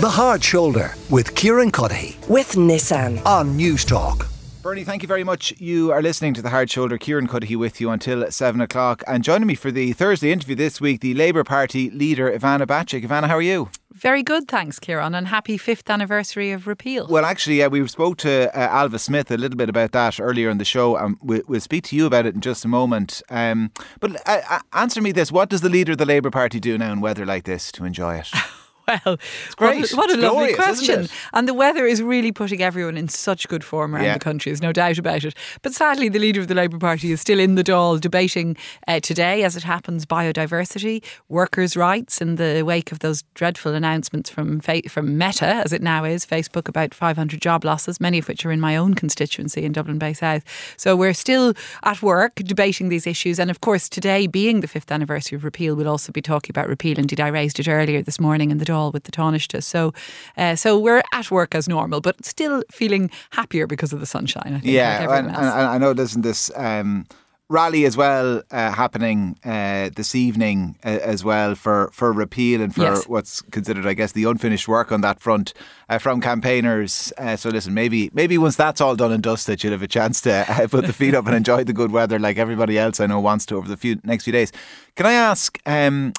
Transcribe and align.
The 0.00 0.08
Hard 0.08 0.42
Shoulder 0.42 0.94
with 1.10 1.34
Kieran 1.34 1.70
Cuddihy 1.70 2.26
with 2.26 2.52
Nissan. 2.52 3.22
on 3.26 3.58
Newstalk. 3.58 4.26
Bernie, 4.62 4.82
thank 4.82 5.02
you 5.02 5.06
very 5.06 5.24
much. 5.24 5.52
You 5.58 5.92
are 5.92 6.00
listening 6.00 6.32
to 6.34 6.40
The 6.40 6.48
Hard 6.48 6.70
Shoulder. 6.70 6.96
Kieran 6.96 7.28
Cuddihy 7.28 7.56
with 7.56 7.82
you 7.82 7.90
until 7.90 8.30
7 8.30 8.62
o'clock. 8.62 9.02
And 9.06 9.22
joining 9.22 9.46
me 9.46 9.54
for 9.54 9.70
the 9.70 9.92
Thursday 9.92 10.32
interview 10.32 10.54
this 10.54 10.80
week, 10.80 11.02
the 11.02 11.12
Labour 11.12 11.44
Party 11.44 11.90
leader, 11.90 12.30
Ivana 12.30 12.66
Bacik. 12.66 13.04
Ivana, 13.04 13.28
how 13.28 13.36
are 13.36 13.42
you? 13.42 13.68
Very 13.92 14.22
good, 14.22 14.48
thanks, 14.48 14.78
Kieran, 14.78 15.14
and 15.14 15.28
happy 15.28 15.58
fifth 15.58 15.90
anniversary 15.90 16.50
of 16.50 16.66
repeal. 16.66 17.06
Well, 17.06 17.26
actually, 17.26 17.58
yeah, 17.58 17.66
we 17.66 17.86
spoke 17.86 18.16
to 18.18 18.50
uh, 18.58 18.68
Ailbhe 18.88 18.98
Smyth 18.98 19.30
a 19.30 19.36
little 19.36 19.58
bit 19.58 19.68
about 19.68 19.92
that 19.92 20.18
earlier 20.18 20.48
in 20.48 20.56
the 20.56 20.64
show, 20.64 20.96
and 20.96 21.18
we'll, 21.20 21.42
we'll 21.46 21.60
speak 21.60 21.84
to 21.84 21.96
you 21.96 22.06
about 22.06 22.24
it 22.24 22.34
in 22.34 22.40
just 22.40 22.64
a 22.64 22.68
moment. 22.68 23.20
Um, 23.28 23.70
but 23.98 24.16
uh, 24.26 24.40
uh, 24.48 24.60
answer 24.72 25.02
me 25.02 25.12
this 25.12 25.30
what 25.30 25.50
does 25.50 25.60
the 25.60 25.68
leader 25.68 25.92
of 25.92 25.98
the 25.98 26.06
Labour 26.06 26.30
Party 26.30 26.58
do 26.58 26.78
now 26.78 26.90
in 26.90 27.02
weather 27.02 27.26
like 27.26 27.44
this 27.44 27.70
to 27.72 27.84
enjoy 27.84 28.16
it? 28.16 28.30
well, 29.04 29.16
great. 29.56 29.80
what 29.80 29.92
a, 29.92 29.96
what 29.96 30.10
a 30.10 30.14
lovely 30.16 30.52
glorious, 30.52 30.56
question. 30.56 31.08
And 31.32 31.46
the 31.48 31.54
weather 31.54 31.86
is 31.86 32.02
really 32.02 32.32
putting 32.32 32.62
everyone 32.62 32.96
in 32.96 33.08
such 33.08 33.48
good 33.48 33.62
form 33.64 33.94
around 33.94 34.04
Yeah. 34.04 34.14
the 34.14 34.20
country, 34.20 34.50
there's 34.50 34.62
no 34.62 34.72
doubt 34.72 34.98
about 34.98 35.24
it. 35.24 35.34
But 35.62 35.74
sadly, 35.74 36.08
the 36.08 36.18
leader 36.18 36.40
of 36.40 36.48
the 36.48 36.54
Labour 36.54 36.78
Party 36.78 37.12
is 37.12 37.20
still 37.20 37.38
in 37.40 37.54
the 37.54 37.64
Dáil 37.64 38.00
debating 38.00 38.56
uh, 38.88 39.00
today, 39.00 39.44
as 39.44 39.56
it 39.56 39.62
happens, 39.62 40.06
biodiversity, 40.06 41.02
workers' 41.28 41.76
rights, 41.76 42.20
in 42.20 42.36
the 42.36 42.62
wake 42.62 42.92
of 42.92 43.00
those 43.00 43.22
dreadful 43.34 43.74
announcements 43.74 44.30
from 44.30 44.60
fa- 44.60 44.82
from 44.88 45.16
Meta, 45.18 45.46
as 45.46 45.72
it 45.72 45.82
now 45.82 46.04
is, 46.04 46.24
Facebook, 46.26 46.68
about 46.68 46.94
500 46.94 47.40
job 47.40 47.64
losses, 47.64 48.00
many 48.00 48.18
of 48.18 48.28
which 48.28 48.44
are 48.46 48.52
in 48.52 48.60
my 48.60 48.76
own 48.76 48.94
constituency 48.94 49.64
in 49.64 49.72
Dublin 49.72 49.98
Bay 49.98 50.12
South. 50.12 50.42
So 50.76 50.96
we're 50.96 51.14
still 51.14 51.54
at 51.84 52.02
work 52.02 52.34
debating 52.36 52.88
these 52.88 53.06
issues. 53.06 53.38
And 53.38 53.50
of 53.50 53.60
course, 53.60 53.88
today 53.88 54.26
being 54.26 54.60
the 54.60 54.68
fifth 54.68 54.90
anniversary 54.90 55.36
of 55.36 55.44
repeal, 55.44 55.74
we'll 55.74 55.88
also 55.88 56.12
be 56.12 56.22
talking 56.22 56.50
about 56.52 56.68
repeal. 56.68 56.98
Indeed, 56.98 57.20
I 57.20 57.28
raised 57.28 57.60
it 57.60 57.68
earlier 57.68 58.02
this 58.02 58.18
morning 58.20 58.50
in 58.50 58.58
the 58.58 58.64
Dáil 58.80 58.92
with 58.92 59.04
the 59.04 59.12
Taoiseach. 59.12 59.62
So, 59.62 59.92
uh, 60.36 60.56
so 60.56 60.78
we're 60.78 61.02
at 61.12 61.30
work 61.30 61.54
as 61.54 61.68
normal, 61.68 62.00
but 62.00 62.24
still 62.24 62.62
feeling 62.70 63.10
happier 63.30 63.66
because 63.66 63.92
of 63.92 64.00
the 64.00 64.06
sunshine. 64.06 64.54
I 64.56 64.60
think, 64.60 64.64
yeah, 64.74 65.00
everyone 65.02 65.26
and, 65.26 65.36
and 65.36 65.66
I 65.74 65.78
know 65.78 65.92
there's 65.94 66.14
this 66.14 66.50
um, 66.56 67.06
rally 67.48 67.84
as 67.84 67.96
well 67.96 68.42
uh, 68.52 68.70
happening 68.72 69.36
uh, 69.44 69.90
this 69.96 70.14
evening 70.14 70.76
uh, 70.84 70.88
as 71.02 71.24
well 71.24 71.54
for, 71.56 71.90
for 71.92 72.12
repeal 72.12 72.60
and 72.62 72.72
for 72.74 72.82
Yes. 72.82 73.08
what's 73.08 73.42
considered, 73.50 73.86
I 73.86 73.94
guess, 73.94 74.12
the 74.12 74.24
unfinished 74.24 74.68
work 74.68 74.92
on 74.92 75.00
that 75.00 75.20
front 75.20 75.52
uh, 75.88 75.98
from 75.98 76.20
campaigners. 76.20 77.12
Uh, 77.18 77.36
so 77.36 77.50
listen, 77.50 77.74
maybe 77.74 78.10
maybe 78.14 78.38
once 78.38 78.56
that's 78.56 78.80
all 78.80 78.94
done 78.96 79.12
and 79.12 79.22
dusted, 79.22 79.62
you'll 79.64 79.72
have 79.72 79.82
a 79.82 79.88
chance 79.88 80.20
to 80.22 80.30
uh, 80.48 80.68
put 80.68 80.86
the 80.86 80.92
feet 80.92 81.14
up 81.14 81.26
and 81.26 81.34
enjoy 81.34 81.64
the 81.64 81.72
good 81.72 81.90
weather 81.90 82.18
like 82.18 82.38
everybody 82.38 82.78
else 82.78 83.00
I 83.00 83.06
know 83.06 83.20
wants 83.20 83.46
to 83.46 83.56
over 83.56 83.68
the 83.68 83.76
few 83.76 83.98
next 84.04 84.24
few 84.24 84.32
days. 84.32 84.52
Can 84.96 85.06
I 85.06 85.12
ask, 85.14 85.58
um, 85.66 86.12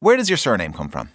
where 0.00 0.16
does 0.18 0.28
your 0.28 0.36
surname 0.36 0.72
come 0.74 0.88
from? 0.90 1.08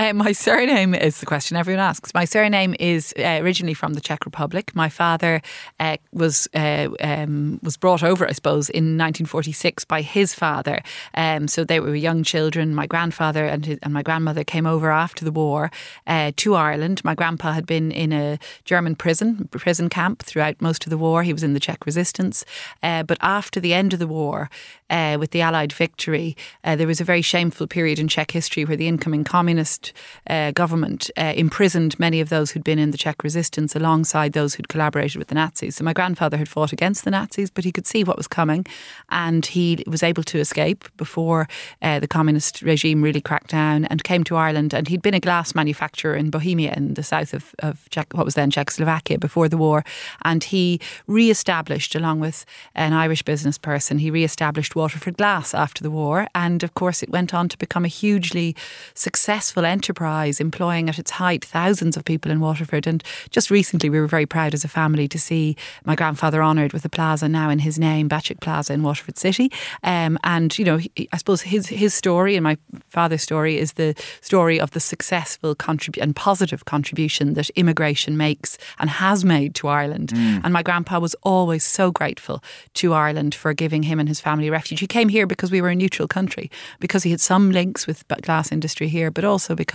Uh, 0.00 0.12
my 0.12 0.30
surname 0.30 0.94
is 0.94 1.18
the 1.18 1.26
question 1.26 1.56
everyone 1.56 1.82
asks. 1.82 2.14
My 2.14 2.24
surname 2.24 2.76
is 2.78 3.12
uh, 3.18 3.40
originally 3.42 3.74
from 3.74 3.94
the 3.94 4.00
Czech 4.00 4.24
Republic. 4.24 4.72
My 4.72 4.88
father 4.88 5.42
uh, 5.80 5.96
was 6.12 6.46
uh, 6.54 6.90
um, 7.00 7.58
was 7.64 7.76
brought 7.76 8.04
over, 8.04 8.24
I 8.24 8.30
suppose, 8.30 8.70
in 8.70 8.96
1946 8.96 9.84
by 9.86 10.02
his 10.02 10.34
father. 10.34 10.82
Um, 11.14 11.48
so 11.48 11.64
they 11.64 11.80
were 11.80 11.96
young 11.96 12.22
children. 12.22 12.76
My 12.76 12.86
grandfather 12.86 13.44
and, 13.44 13.66
his, 13.66 13.78
and 13.82 13.92
my 13.92 14.04
grandmother 14.04 14.44
came 14.44 14.66
over 14.66 14.92
after 14.92 15.24
the 15.24 15.32
war 15.32 15.68
uh, 16.06 16.30
to 16.36 16.54
Ireland. 16.54 17.04
My 17.04 17.16
grandpa 17.16 17.50
had 17.50 17.66
been 17.66 17.90
in 17.90 18.12
a 18.12 18.38
German 18.64 18.94
prison 18.94 19.48
prison 19.50 19.88
camp 19.88 20.22
throughout 20.22 20.62
most 20.62 20.86
of 20.86 20.90
the 20.90 20.98
war. 20.98 21.24
He 21.24 21.32
was 21.32 21.42
in 21.42 21.54
the 21.54 21.60
Czech 21.60 21.84
resistance. 21.86 22.44
Uh, 22.84 23.02
but 23.02 23.18
after 23.20 23.58
the 23.58 23.74
end 23.74 23.92
of 23.92 23.98
the 23.98 24.06
war, 24.06 24.48
with 24.90 25.32
the 25.32 25.40
Allied 25.40 25.72
victory, 25.72 26.36
there 26.62 26.86
was 26.86 27.00
a 27.00 27.04
very 27.04 27.20
shameful 27.20 27.66
period 27.66 27.98
in 27.98 28.06
Czech 28.06 28.30
history 28.30 28.64
where 28.64 28.76
the 28.76 28.88
incoming 28.88 29.24
communist 29.24 29.87
uh, 30.28 30.50
government 30.52 31.10
uh, 31.16 31.32
imprisoned 31.36 31.98
many 31.98 32.20
of 32.20 32.28
those 32.28 32.50
who'd 32.50 32.64
been 32.64 32.78
in 32.78 32.90
the 32.90 32.98
Czech 32.98 33.22
resistance 33.22 33.74
alongside 33.74 34.32
those 34.32 34.54
who'd 34.54 34.68
collaborated 34.68 35.16
with 35.16 35.28
the 35.28 35.34
Nazis. 35.34 35.76
So 35.76 35.84
my 35.84 35.92
grandfather 35.92 36.36
had 36.36 36.48
fought 36.48 36.72
against 36.72 37.04
the 37.04 37.10
Nazis, 37.10 37.50
but 37.50 37.64
he 37.64 37.72
could 37.72 37.86
see 37.86 38.04
what 38.04 38.16
was 38.16 38.28
coming 38.28 38.66
and 39.10 39.44
he 39.46 39.84
was 39.86 40.02
able 40.02 40.22
to 40.24 40.38
escape 40.38 40.84
before 40.96 41.48
uh, 41.82 42.00
the 42.00 42.08
communist 42.08 42.62
regime 42.62 43.02
really 43.02 43.20
cracked 43.20 43.50
down 43.50 43.84
and 43.86 44.04
came 44.04 44.24
to 44.24 44.36
Ireland. 44.36 44.74
And 44.74 44.88
he'd 44.88 45.02
been 45.02 45.14
a 45.14 45.20
glass 45.20 45.54
manufacturer 45.54 46.14
in 46.14 46.30
Bohemia 46.30 46.74
in 46.76 46.94
the 46.94 47.02
south 47.02 47.34
of, 47.34 47.54
of 47.60 47.88
Czech, 47.90 48.12
what 48.14 48.24
was 48.24 48.34
then 48.34 48.50
Czechoslovakia 48.50 49.18
before 49.18 49.48
the 49.48 49.56
war. 49.56 49.84
And 50.22 50.44
he 50.44 50.80
re 51.06 51.30
established, 51.30 51.94
along 51.94 52.20
with 52.20 52.44
an 52.74 52.92
Irish 52.92 53.22
business 53.22 53.58
person, 53.58 53.98
he 53.98 54.10
re 54.10 54.24
established 54.24 54.76
Waterford 54.76 55.16
Glass 55.16 55.54
after 55.54 55.82
the 55.82 55.90
war. 55.90 56.28
And 56.34 56.62
of 56.62 56.74
course, 56.74 57.02
it 57.02 57.10
went 57.10 57.34
on 57.34 57.48
to 57.48 57.58
become 57.58 57.84
a 57.84 57.88
hugely 57.88 58.54
successful 58.94 59.64
enterprise, 59.78 60.40
employing 60.40 60.88
at 60.88 60.98
its 60.98 61.12
height 61.12 61.44
thousands 61.44 61.96
of 61.96 62.02
people 62.04 62.32
in 62.32 62.40
Waterford. 62.40 62.84
And 62.84 63.00
just 63.30 63.48
recently, 63.48 63.88
we 63.90 64.00
were 64.00 64.08
very 64.08 64.26
proud 64.26 64.54
as 64.54 64.64
a 64.64 64.68
family 64.68 65.06
to 65.06 65.18
see 65.18 65.54
my 65.84 65.94
grandfather 65.94 66.42
honoured 66.42 66.72
with 66.72 66.84
a 66.84 66.88
plaza 66.88 67.28
now 67.28 67.48
in 67.48 67.60
his 67.60 67.78
name, 67.78 68.08
Bacik 68.08 68.40
Plaza 68.40 68.72
in 68.72 68.82
Waterford 68.82 69.16
City. 69.16 69.52
Um, 69.84 70.18
and, 70.24 70.58
you 70.58 70.64
know, 70.64 70.78
he, 70.78 70.90
I 71.12 71.16
suppose 71.16 71.42
his, 71.42 71.68
his 71.68 71.94
story 71.94 72.34
and 72.36 72.42
my 72.42 72.56
father's 72.88 73.22
story 73.22 73.54
is 73.64 73.74
the 73.74 73.94
story 74.20 74.60
of 74.60 74.70
the 74.72 74.80
successful 74.80 75.54
contrib- 75.54 76.02
and 76.02 76.16
positive 76.16 76.64
contribution 76.64 77.34
that 77.34 77.50
immigration 77.50 78.16
makes 78.16 78.58
and 78.80 78.90
has 78.90 79.24
made 79.24 79.54
to 79.54 79.68
Ireland. 79.68 80.10
And 80.44 80.52
my 80.52 80.62
grandpa 80.62 80.98
was 80.98 81.14
always 81.22 81.64
so 81.78 81.92
grateful 81.92 82.42
to 82.74 82.86
Ireland 83.04 83.34
for 83.34 83.54
giving 83.54 83.84
him 83.84 84.00
and 84.00 84.08
his 84.08 84.20
family 84.20 84.50
refuge. 84.50 84.80
He 84.80 84.86
came 84.98 85.08
here 85.08 85.26
because 85.26 85.52
we 85.52 85.60
were 85.60 85.72
a 85.72 85.74
neutral 85.74 86.08
country, 86.08 86.50
because 86.80 87.04
he 87.04 87.10
had 87.10 87.20
some 87.20 87.52
links 87.52 87.86
with 87.86 88.02
glass 88.22 88.50
industry 88.50 88.88
here, 88.88 89.10
but 89.10 89.24
also 89.24 89.54
because 89.54 89.67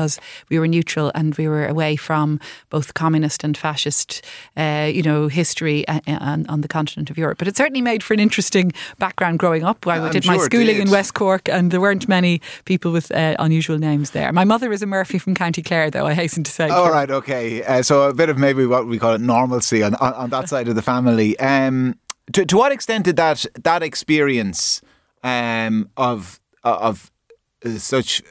we 0.49 0.59
were 0.59 0.67
neutral 0.67 1.11
and 1.15 1.35
we 1.35 1.47
were 1.47 1.67
away 1.67 1.95
from 1.95 2.39
both 2.69 2.93
communist 2.93 3.43
and 3.43 3.57
fascist, 3.57 4.23
uh, 4.57 4.89
you 4.93 5.01
know, 5.01 5.27
history 5.27 5.87
uh, 5.87 5.99
on, 6.07 6.45
on 6.47 6.61
the 6.61 6.67
continent 6.67 7.09
of 7.09 7.17
Europe. 7.17 7.37
But 7.37 7.47
it 7.47 7.57
certainly 7.57 7.81
made 7.81 8.03
for 8.03 8.13
an 8.13 8.19
interesting 8.19 8.73
background 8.97 9.39
growing 9.39 9.63
up. 9.63 9.85
I 9.87 9.99
I'm 9.99 10.11
did 10.11 10.25
my 10.25 10.35
sure 10.35 10.43
it 10.43 10.45
schooling 10.45 10.81
in. 10.81 10.89
West 10.89 11.13
Cork, 11.13 11.47
and 11.49 11.71
there 11.71 11.81
weren't 11.81 12.07
many 12.07 12.41
people 12.65 12.91
with 12.91 13.11
uh, 13.11 13.35
unusual 13.39 13.77
names 13.77 14.11
there. 14.11 14.31
My 14.33 14.43
mother 14.43 14.71
is 14.71 14.81
a 14.81 14.85
Murphy 14.85 15.19
from 15.19 15.35
County 15.35 15.61
Clare, 15.61 15.89
though. 15.89 16.05
I 16.05 16.13
hasten 16.13 16.43
to 16.43 16.51
say. 16.51 16.69
All 16.69 16.91
right, 16.91 17.09
okay. 17.09 17.63
Uh, 17.63 17.81
so 17.81 18.09
a 18.09 18.13
bit 18.13 18.29
of 18.29 18.37
maybe 18.37 18.65
what 18.65 18.87
we 18.87 18.99
call 18.99 19.13
it 19.13 19.21
normalcy 19.21 19.83
on, 19.83 19.95
on, 19.95 20.13
on 20.13 20.29
that 20.29 20.49
side 20.49 20.67
of 20.67 20.75
the 20.75 20.81
family. 20.81 21.37
Um, 21.39 21.95
to, 22.31 22.45
to 22.45 22.57
what 22.57 22.71
extent 22.71 23.05
did 23.05 23.15
that 23.17 23.45
that 23.63 23.83
experience 23.83 24.81
um, 25.23 25.89
of 25.97 26.39
of 26.63 27.11
such 27.77 28.21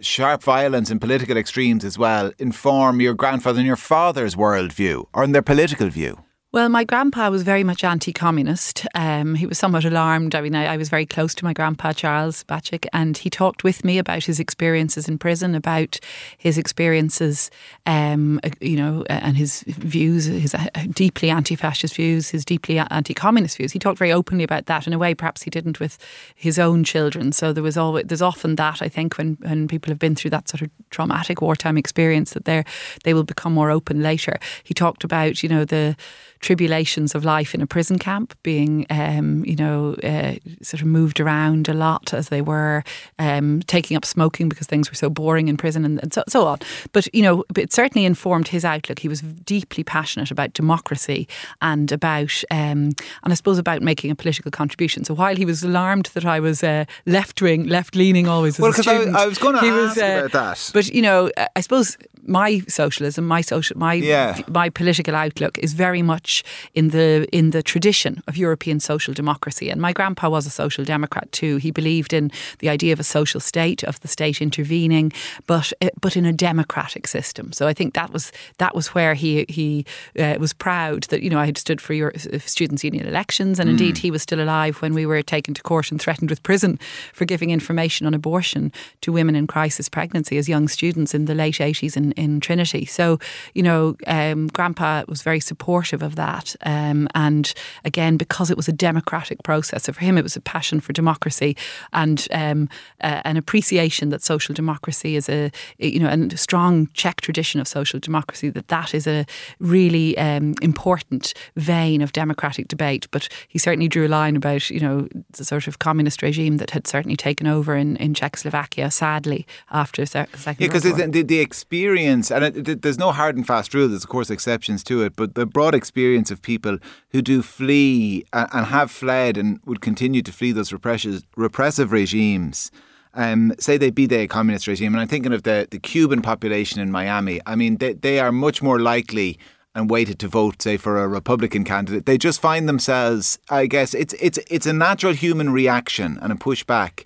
sharp 0.00 0.42
violence 0.42 0.90
and 0.90 1.00
political 1.00 1.36
extremes 1.36 1.84
as 1.84 1.98
well 1.98 2.32
inform 2.38 3.00
your 3.00 3.14
grandfather 3.14 3.58
and 3.58 3.66
your 3.66 3.76
father's 3.76 4.34
worldview 4.34 5.06
or 5.12 5.24
in 5.24 5.32
their 5.32 5.42
political 5.42 5.88
view? 5.88 6.25
Well, 6.56 6.70
my 6.70 6.84
grandpa 6.84 7.28
was 7.28 7.42
very 7.42 7.64
much 7.64 7.84
anti-communist. 7.84 8.86
Um, 8.94 9.34
he 9.34 9.44
was 9.44 9.58
somewhat 9.58 9.84
alarmed. 9.84 10.34
I 10.34 10.40
mean, 10.40 10.54
I, 10.54 10.72
I 10.72 10.76
was 10.78 10.88
very 10.88 11.04
close 11.04 11.34
to 11.34 11.44
my 11.44 11.52
grandpa 11.52 11.92
Charles 11.92 12.44
Bacik, 12.44 12.86
and 12.94 13.18
he 13.18 13.28
talked 13.28 13.62
with 13.62 13.84
me 13.84 13.98
about 13.98 14.24
his 14.24 14.40
experiences 14.40 15.06
in 15.06 15.18
prison, 15.18 15.54
about 15.54 16.00
his 16.38 16.56
experiences, 16.56 17.50
um, 17.84 18.40
uh, 18.42 18.48
you 18.62 18.78
know, 18.78 19.04
and 19.10 19.36
his 19.36 19.64
views, 19.66 20.24
his 20.24 20.54
uh, 20.54 20.66
deeply 20.92 21.28
anti-fascist 21.28 21.94
views, 21.94 22.30
his 22.30 22.42
deeply 22.42 22.78
anti-communist 22.78 23.58
views. 23.58 23.72
He 23.72 23.78
talked 23.78 23.98
very 23.98 24.10
openly 24.10 24.42
about 24.42 24.64
that 24.64 24.86
in 24.86 24.94
a 24.94 24.98
way 24.98 25.12
perhaps 25.12 25.42
he 25.42 25.50
didn't 25.50 25.78
with 25.78 25.98
his 26.34 26.58
own 26.58 26.84
children. 26.84 27.32
So 27.32 27.52
there 27.52 27.62
was 27.62 27.76
always 27.76 28.06
there's 28.06 28.22
often 28.22 28.56
that 28.56 28.80
I 28.80 28.88
think 28.88 29.18
when 29.18 29.36
when 29.42 29.68
people 29.68 29.90
have 29.90 29.98
been 29.98 30.14
through 30.14 30.30
that 30.30 30.48
sort 30.48 30.62
of 30.62 30.70
traumatic 30.88 31.42
wartime 31.42 31.76
experience 31.76 32.30
that 32.30 32.46
they 32.46 32.64
they 33.04 33.12
will 33.12 33.24
become 33.24 33.52
more 33.52 33.70
open 33.70 34.02
later. 34.02 34.38
He 34.64 34.72
talked 34.72 35.04
about 35.04 35.42
you 35.42 35.50
know 35.50 35.66
the 35.66 35.98
tribulations 36.46 37.14
of 37.16 37.24
life 37.24 37.54
in 37.56 37.60
a 37.60 37.66
prison 37.66 37.98
camp, 37.98 38.32
being, 38.44 38.86
um, 38.88 39.44
you 39.44 39.56
know, 39.56 39.94
uh, 40.04 40.34
sort 40.62 40.80
of 40.80 40.86
moved 40.86 41.18
around 41.18 41.68
a 41.68 41.74
lot 41.74 42.14
as 42.14 42.28
they 42.28 42.40
were, 42.40 42.84
um, 43.18 43.60
taking 43.66 43.96
up 43.96 44.04
smoking 44.04 44.48
because 44.48 44.68
things 44.68 44.88
were 44.88 44.94
so 44.94 45.10
boring 45.10 45.48
in 45.48 45.56
prison 45.56 45.84
and, 45.84 46.00
and 46.02 46.14
so, 46.14 46.22
so 46.28 46.46
on. 46.46 46.58
But, 46.92 47.12
you 47.12 47.22
know, 47.22 47.42
it 47.56 47.72
certainly 47.72 48.04
informed 48.06 48.46
his 48.48 48.64
outlook. 48.64 49.00
He 49.00 49.08
was 49.08 49.22
deeply 49.22 49.82
passionate 49.82 50.30
about 50.30 50.52
democracy 50.52 51.26
and 51.60 51.90
about, 51.90 52.32
um, 52.52 52.92
and 53.24 53.32
I 53.32 53.34
suppose 53.34 53.58
about 53.58 53.82
making 53.82 54.12
a 54.12 54.14
political 54.14 54.52
contribution. 54.52 55.04
So 55.04 55.14
while 55.14 55.34
he 55.34 55.44
was 55.44 55.64
alarmed 55.64 56.10
that 56.14 56.24
I 56.24 56.38
was 56.38 56.62
uh, 56.62 56.84
left 57.06 57.42
wing, 57.42 57.66
left 57.66 57.96
leaning 57.96 58.28
always 58.28 58.54
as 58.54 58.60
Well, 58.60 58.70
a 58.70 58.74
'cause 58.74 58.86
I- 58.86 59.22
I 59.22 59.26
was 59.26 59.38
gonna 59.38 59.60
he 59.60 59.68
ask 59.68 59.96
about 59.96 60.30
that. 60.32 60.70
But, 60.72 60.86
you 60.94 61.02
know, 61.02 61.30
I 61.56 61.60
suppose 61.60 61.96
my 62.26 62.62
socialism, 62.68 63.26
my 63.26 63.40
social, 63.42 63.78
my 63.78 63.94
Yeah. 63.94 64.38
my 64.48 64.70
political 64.70 65.14
outlook 65.14 65.58
is 65.58 65.74
very 65.74 66.02
much 66.02 66.42
in 66.74 66.88
the 66.90 67.26
in 67.32 67.50
the 67.50 67.62
tradition 67.62 68.22
of 68.26 68.36
European 68.36 68.80
social 68.80 69.14
democracy. 69.14 69.70
And 69.70 69.80
my 69.80 69.92
grandpa 69.92 70.28
was 70.28 70.46
a 70.46 70.50
social 70.50 70.84
democrat 70.84 71.30
too. 71.32 71.56
He 71.56 71.70
believed 71.70 72.12
in 72.12 72.30
the 72.58 72.68
idea 72.68 72.92
of 72.92 73.00
a 73.00 73.04
social 73.04 73.40
state, 73.40 73.82
of 73.88 73.98
the 74.00 74.08
state 74.08 74.40
intervening, 74.42 75.12
but 75.46 75.72
eh, 75.80 75.90
but 76.00 76.16
in 76.16 76.26
a 76.26 76.32
democratic 76.32 77.06
system. 77.06 77.52
So 77.52 77.68
I 77.68 77.74
think 77.74 77.94
that 77.94 78.12
was 78.12 78.32
that 78.58 78.74
was 78.74 78.94
where 78.94 79.14
he 79.14 79.44
he 79.48 79.84
uh, 80.18 80.36
was 80.38 80.52
proud 80.54 81.04
that 81.04 81.20
you 81.22 81.30
know 81.30 81.38
I 81.42 81.46
had 81.46 81.58
stood 81.58 81.80
for 81.80 81.94
your 81.94 82.12
uh, 82.14 82.38
students' 82.46 82.84
union 82.84 83.06
elections, 83.06 83.58
and 83.60 83.68
indeed 83.70 83.98
he 83.98 84.10
was 84.10 84.22
still 84.22 84.40
alive 84.40 84.72
when 84.82 84.94
we 84.94 85.06
were 85.06 85.22
taken 85.22 85.54
to 85.54 85.62
court 85.62 85.90
and 85.92 86.00
threatened 86.00 86.30
with 86.30 86.42
prison 86.42 86.78
for 87.12 87.24
giving 87.26 87.50
information 87.50 88.06
on 88.06 88.14
abortion 88.14 88.72
to 89.00 89.12
women 89.12 89.36
in 89.36 89.46
crisis 89.46 89.88
pregnancy 89.88 90.38
as 90.38 90.48
young 90.48 90.68
students 90.68 91.14
in 91.14 91.24
the 91.26 91.34
late 91.34 91.60
eighties 91.60 91.96
in, 91.96 92.12
in 92.16 92.40
Trinity. 92.40 92.84
So 92.84 93.18
you 93.54 93.62
know, 93.62 93.96
um, 94.06 94.48
Grandpa 94.48 95.04
was 95.08 95.22
very 95.22 95.40
supportive 95.40 96.02
of 96.02 96.16
that, 96.16 96.56
um, 96.64 97.08
and 97.14 97.52
again 97.84 98.16
because 98.16 98.50
it 98.50 98.56
was 98.56 98.68
a 98.68 98.72
democratic 98.72 99.42
process. 99.42 99.84
So 99.84 99.92
for 99.92 100.00
him, 100.00 100.18
it 100.18 100.22
was 100.22 100.36
a 100.36 100.40
passion 100.40 100.80
for 100.80 100.92
democracy 100.92 101.56
and 101.92 102.26
um, 102.32 102.68
uh, 103.00 103.20
an 103.24 103.36
appreciation 103.36 104.10
that 104.10 104.22
social 104.22 104.54
democracy 104.54 105.16
is 105.16 105.28
a 105.28 105.50
you 105.78 106.00
know 106.00 106.08
and 106.08 106.32
a 106.32 106.36
strong 106.36 106.88
Czech 106.94 107.20
tradition 107.20 107.60
of 107.60 107.68
social 107.68 108.00
democracy 108.00 108.50
that 108.50 108.68
that 108.68 108.94
is 108.94 109.06
a 109.06 109.26
really 109.60 110.16
um, 110.18 110.54
important 110.62 111.34
vein 111.56 112.02
of 112.02 112.12
democratic 112.12 112.68
debate. 112.68 113.06
But 113.10 113.28
he 113.48 113.58
certainly 113.58 113.88
drew 113.88 114.06
a 114.06 114.08
line 114.08 114.36
about 114.36 114.70
you 114.70 114.80
know 114.80 115.08
the 115.30 115.44
sort 115.44 115.66
of 115.66 115.78
communist 115.78 116.22
regime 116.22 116.56
that 116.58 116.70
had 116.70 116.86
certainly 116.86 117.16
taken 117.16 117.46
over 117.46 117.76
in, 117.76 117.96
in 117.96 118.14
Czechoslovakia. 118.14 118.90
Sadly, 118.90 119.46
after 119.70 120.02
the 120.02 120.06
second 120.06 120.44
yeah, 120.58 120.68
because 120.68 120.82
the, 120.82 121.22
the 121.22 121.40
experience 121.40 122.05
and 122.06 122.30
it, 122.30 122.82
there's 122.82 122.98
no 122.98 123.12
hard 123.12 123.36
and 123.36 123.46
fast 123.46 123.74
rule. 123.74 123.88
There's 123.88 124.04
of 124.04 124.10
course 124.10 124.30
exceptions 124.30 124.82
to 124.84 125.02
it, 125.02 125.16
but 125.16 125.34
the 125.34 125.46
broad 125.46 125.74
experience 125.74 126.30
of 126.30 126.42
people 126.42 126.78
who 127.10 127.22
do 127.22 127.42
flee 127.42 128.24
and, 128.32 128.48
and 128.52 128.66
have 128.66 128.90
fled 128.90 129.36
and 129.36 129.60
would 129.66 129.80
continue 129.80 130.22
to 130.22 130.32
flee 130.32 130.52
those 130.52 130.72
repressive 130.72 131.22
repressive 131.36 131.92
regimes 131.92 132.70
um, 133.16 133.54
say 133.58 133.78
they 133.78 133.90
be 133.90 134.06
the 134.06 134.28
communist 134.28 134.66
regime, 134.66 134.94
and 134.94 135.00
I'm 135.00 135.08
thinking 135.08 135.32
of 135.32 135.42
the, 135.42 135.66
the 135.70 135.78
Cuban 135.78 136.22
population 136.22 136.80
in 136.80 136.92
Miami. 136.92 137.40
I 137.46 137.56
mean, 137.56 137.78
they, 137.78 137.94
they 137.94 138.20
are 138.20 138.30
much 138.30 138.62
more 138.62 138.78
likely 138.78 139.38
and 139.74 139.90
weighted 139.90 140.18
to 140.20 140.28
vote, 140.28 140.62
say, 140.62 140.76
for 140.76 141.02
a 141.02 141.08
Republican 141.08 141.64
candidate. 141.64 142.06
They 142.06 142.18
just 142.18 142.40
find 142.40 142.68
themselves, 142.68 143.38
I 143.50 143.66
guess, 143.66 143.94
it's 143.94 144.14
it's 144.14 144.38
it's 144.50 144.66
a 144.66 144.72
natural 144.72 145.12
human 145.12 145.50
reaction 145.50 146.18
and 146.22 146.32
a 146.32 146.36
pushback 146.36 147.04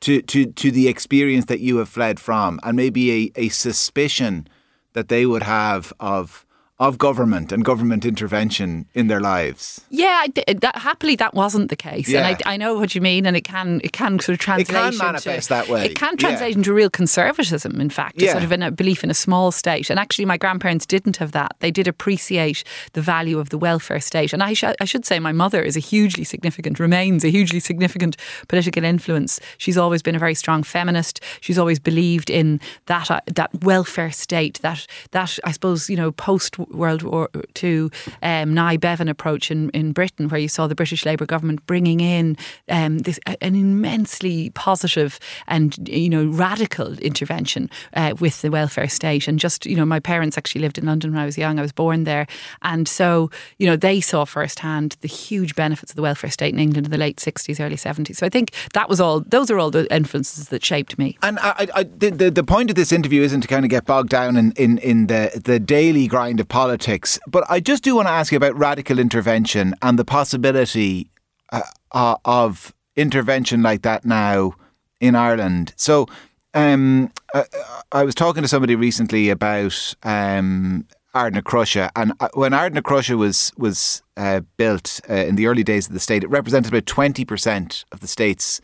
to 0.00 0.22
to 0.22 0.46
to 0.46 0.70
the 0.70 0.88
experience 0.88 1.46
that 1.46 1.60
you 1.60 1.78
have 1.78 1.88
fled 1.88 2.18
from, 2.20 2.60
and 2.62 2.76
maybe 2.76 3.32
a, 3.36 3.46
a 3.46 3.48
suspicion 3.48 4.48
that 4.92 5.08
they 5.08 5.26
would 5.26 5.42
have 5.42 5.92
of 6.00 6.44
of 6.80 6.96
government 6.96 7.52
and 7.52 7.62
government 7.62 8.06
intervention 8.06 8.86
in 8.94 9.06
their 9.06 9.20
lives. 9.20 9.82
Yeah, 9.90 10.26
that, 10.34 10.78
happily 10.78 11.14
that 11.16 11.34
wasn't 11.34 11.68
the 11.68 11.76
case, 11.76 12.08
yeah. 12.08 12.26
and 12.26 12.38
I, 12.46 12.54
I, 12.54 12.56
know 12.56 12.74
what 12.78 12.94
you 12.94 13.02
mean, 13.02 13.26
and 13.26 13.36
it 13.36 13.42
can 13.42 13.82
it 13.84 13.92
can 13.92 14.18
sort 14.18 14.32
of 14.32 14.38
translate. 14.38 14.70
It 14.70 14.72
can 14.72 14.96
manifest 14.96 15.26
into, 15.26 15.48
that 15.50 15.68
way. 15.68 15.84
It 15.84 15.94
can 15.94 16.16
translate 16.16 16.52
yeah. 16.52 16.56
into 16.56 16.72
real 16.72 16.88
conservatism. 16.88 17.82
In 17.82 17.90
fact, 17.90 18.20
yeah. 18.22 18.32
sort 18.32 18.44
of 18.44 18.50
in 18.50 18.62
a 18.62 18.70
belief 18.70 19.04
in 19.04 19.10
a 19.10 19.14
small 19.14 19.52
state. 19.52 19.90
And 19.90 20.00
actually, 20.00 20.24
my 20.24 20.38
grandparents 20.38 20.86
didn't 20.86 21.18
have 21.18 21.32
that. 21.32 21.54
They 21.60 21.70
did 21.70 21.86
appreciate 21.86 22.64
the 22.94 23.02
value 23.02 23.38
of 23.38 23.50
the 23.50 23.58
welfare 23.58 24.00
state, 24.00 24.32
and 24.32 24.42
I, 24.42 24.54
sh- 24.54 24.64
I 24.80 24.86
should 24.86 25.04
say 25.04 25.18
my 25.18 25.32
mother 25.32 25.62
is 25.62 25.76
a 25.76 25.80
hugely 25.80 26.24
significant, 26.24 26.80
remains 26.80 27.24
a 27.24 27.28
hugely 27.28 27.60
significant 27.60 28.16
political 28.48 28.84
influence. 28.84 29.38
She's 29.58 29.76
always 29.76 30.00
been 30.00 30.14
a 30.14 30.18
very 30.18 30.34
strong 30.34 30.62
feminist. 30.62 31.20
She's 31.42 31.58
always 31.58 31.78
believed 31.78 32.30
in 32.30 32.58
that 32.86 33.10
uh, 33.10 33.20
that 33.26 33.50
welfare 33.62 34.12
state, 34.12 34.60
that 34.62 34.86
that 35.10 35.38
I 35.44 35.52
suppose 35.52 35.90
you 35.90 35.96
know 35.96 36.10
post 36.12 36.56
World 36.70 37.02
War 37.02 37.28
II 37.62 37.90
um, 38.22 38.54
Nye 38.54 38.76
Bevan 38.76 39.08
approach 39.08 39.50
in, 39.50 39.70
in 39.70 39.92
Britain, 39.92 40.28
where 40.28 40.40
you 40.40 40.48
saw 40.48 40.66
the 40.66 40.74
British 40.74 41.04
Labour 41.04 41.26
government 41.26 41.64
bringing 41.66 42.00
in 42.00 42.36
um, 42.68 42.98
this 42.98 43.18
an 43.26 43.54
immensely 43.54 44.50
positive 44.50 45.18
and 45.48 45.88
you 45.88 46.08
know 46.08 46.26
radical 46.26 46.98
intervention 46.98 47.70
uh, 47.94 48.14
with 48.18 48.42
the 48.42 48.50
welfare 48.50 48.88
state. 48.88 49.28
And 49.28 49.38
just 49.38 49.66
you 49.66 49.76
know, 49.76 49.84
my 49.84 50.00
parents 50.00 50.38
actually 50.38 50.60
lived 50.62 50.78
in 50.78 50.86
London 50.86 51.12
when 51.12 51.20
I 51.20 51.26
was 51.26 51.38
young. 51.38 51.58
I 51.58 51.62
was 51.62 51.72
born 51.72 52.04
there, 52.04 52.26
and 52.62 52.88
so 52.88 53.30
you 53.58 53.66
know 53.66 53.76
they 53.76 54.00
saw 54.00 54.24
firsthand 54.24 54.96
the 55.00 55.08
huge 55.08 55.54
benefits 55.54 55.92
of 55.92 55.96
the 55.96 56.02
welfare 56.02 56.30
state 56.30 56.54
in 56.54 56.60
England 56.60 56.86
in 56.86 56.90
the 56.90 56.98
late 56.98 57.20
sixties, 57.20 57.60
early 57.60 57.76
seventies. 57.76 58.18
So 58.18 58.26
I 58.26 58.30
think 58.30 58.52
that 58.74 58.88
was 58.88 59.00
all. 59.00 59.20
Those 59.20 59.50
are 59.50 59.58
all 59.58 59.70
the 59.70 59.92
influences 59.94 60.48
that 60.48 60.64
shaped 60.64 60.98
me. 60.98 61.18
And 61.22 61.38
I, 61.40 61.68
I, 61.74 61.82
the, 61.84 62.10
the 62.10 62.30
the 62.30 62.44
point 62.44 62.70
of 62.70 62.76
this 62.76 62.92
interview 62.92 63.22
isn't 63.22 63.42
to 63.42 63.48
kind 63.48 63.64
of 63.64 63.70
get 63.70 63.84
bogged 63.84 64.10
down 64.10 64.36
in 64.36 64.52
in, 64.52 64.78
in 64.78 65.06
the 65.06 65.40
the 65.44 65.58
daily 65.58 66.06
grind 66.06 66.40
of 66.40 66.48
politics 66.48 66.59
politics. 66.60 67.18
But 67.26 67.44
I 67.48 67.58
just 67.60 67.82
do 67.82 67.96
want 67.96 68.08
to 68.08 68.12
ask 68.12 68.32
you 68.32 68.36
about 68.36 68.54
radical 68.54 68.98
intervention 68.98 69.74
and 69.80 69.98
the 69.98 70.04
possibility 70.04 71.10
uh, 71.52 71.62
uh, 71.92 72.16
of 72.26 72.74
intervention 72.96 73.62
like 73.62 73.80
that 73.82 74.04
now 74.04 74.52
in 75.00 75.14
Ireland. 75.14 75.72
So 75.76 76.06
um, 76.52 77.10
I, 77.34 77.38
uh, 77.40 77.44
I, 77.92 78.04
was 78.04 78.14
talking 78.14 78.42
to 78.42 78.48
somebody 78.48 78.76
recently 78.76 79.30
about 79.30 79.94
um, 80.02 80.86
Ardnacrusha, 81.14 81.90
and 81.96 82.12
uh, 82.20 82.28
when 82.34 82.52
Ardnacrusha 82.52 83.16
was 83.16 83.52
was 83.56 84.02
uh, 84.18 84.40
built 84.58 85.00
uh, 85.08 85.14
in 85.14 85.36
the 85.36 85.46
early 85.46 85.64
days 85.64 85.86
of 85.86 85.94
the 85.94 86.00
state, 86.00 86.24
it 86.24 86.28
represented 86.28 86.72
about 86.72 86.86
twenty 86.86 87.24
percent 87.24 87.86
of 87.90 88.00
the 88.00 88.08
state's 88.08 88.60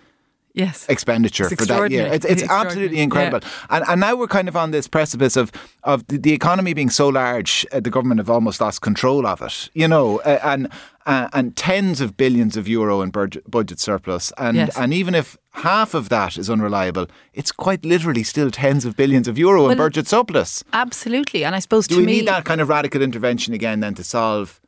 yes. 0.57 0.89
expenditure 0.89 1.49
for 1.49 1.65
that 1.67 1.91
year. 1.93 2.07
It's, 2.07 2.25
it's, 2.25 2.43
it's 2.43 2.51
absolutely 2.51 2.99
incredible. 2.99 3.41
Yeah. 3.43 3.77
And, 3.77 3.85
and 3.89 4.01
now 4.01 4.17
we're 4.17 4.27
kind 4.27 4.49
of 4.49 4.57
on 4.57 4.73
this 4.73 4.89
precipice 4.89 5.37
of, 5.37 5.53
of 5.85 6.05
the, 6.09 6.19
the 6.19 6.33
economy 6.33 6.75
being 6.75 6.91
so 6.91 7.09
large, 7.09 7.65
uh, 7.71 7.79
the 7.79 7.91
government 7.91 8.19
have 8.19 8.31
almost 8.31 8.61
lost 8.61 8.81
control 8.81 9.27
of 9.27 9.41
it, 9.43 9.71
you 9.75 9.87
know, 9.87 10.19
uh, 10.21 10.41
and 10.43 10.69
uh, 11.07 11.29
and 11.33 11.55
tens 11.55 12.01
of 12.01 12.17
billions 12.17 12.57
of 12.57 12.67
euro 12.67 13.01
in 13.01 13.11
budget, 13.11 13.49
budget 13.49 13.79
surplus. 13.79 14.33
And, 14.39 14.57
yes. 14.57 14.77
and 14.77 14.93
even 14.93 15.15
if 15.15 15.39
half 15.53 15.95
of 15.95 16.09
that 16.09 16.37
is 16.37 16.51
unreliable, 16.51 17.07
it's 17.33 17.53
quite 17.53 17.85
literally 17.85 18.25
still 18.25 18.51
tens 18.51 18.85
of 18.85 18.97
billions 18.97 19.29
of 19.29 19.39
euro 19.39 19.63
well, 19.63 19.71
in 19.71 19.79
budget 19.79 20.09
surplus. 20.09 20.65
Absolutely. 20.73 21.45
And 21.45 21.55
I 21.55 21.61
suppose 21.61 21.87
Do 21.87 21.99
we 21.99 22.07
me, 22.07 22.13
need 22.13 22.27
that 22.27 22.45
kind 22.45 22.61
of 22.61 22.69
radical 22.69 23.03
intervention 23.03 23.55
again 23.55 23.79
then 23.79 23.95
to 23.95 24.03
solve 24.03 24.61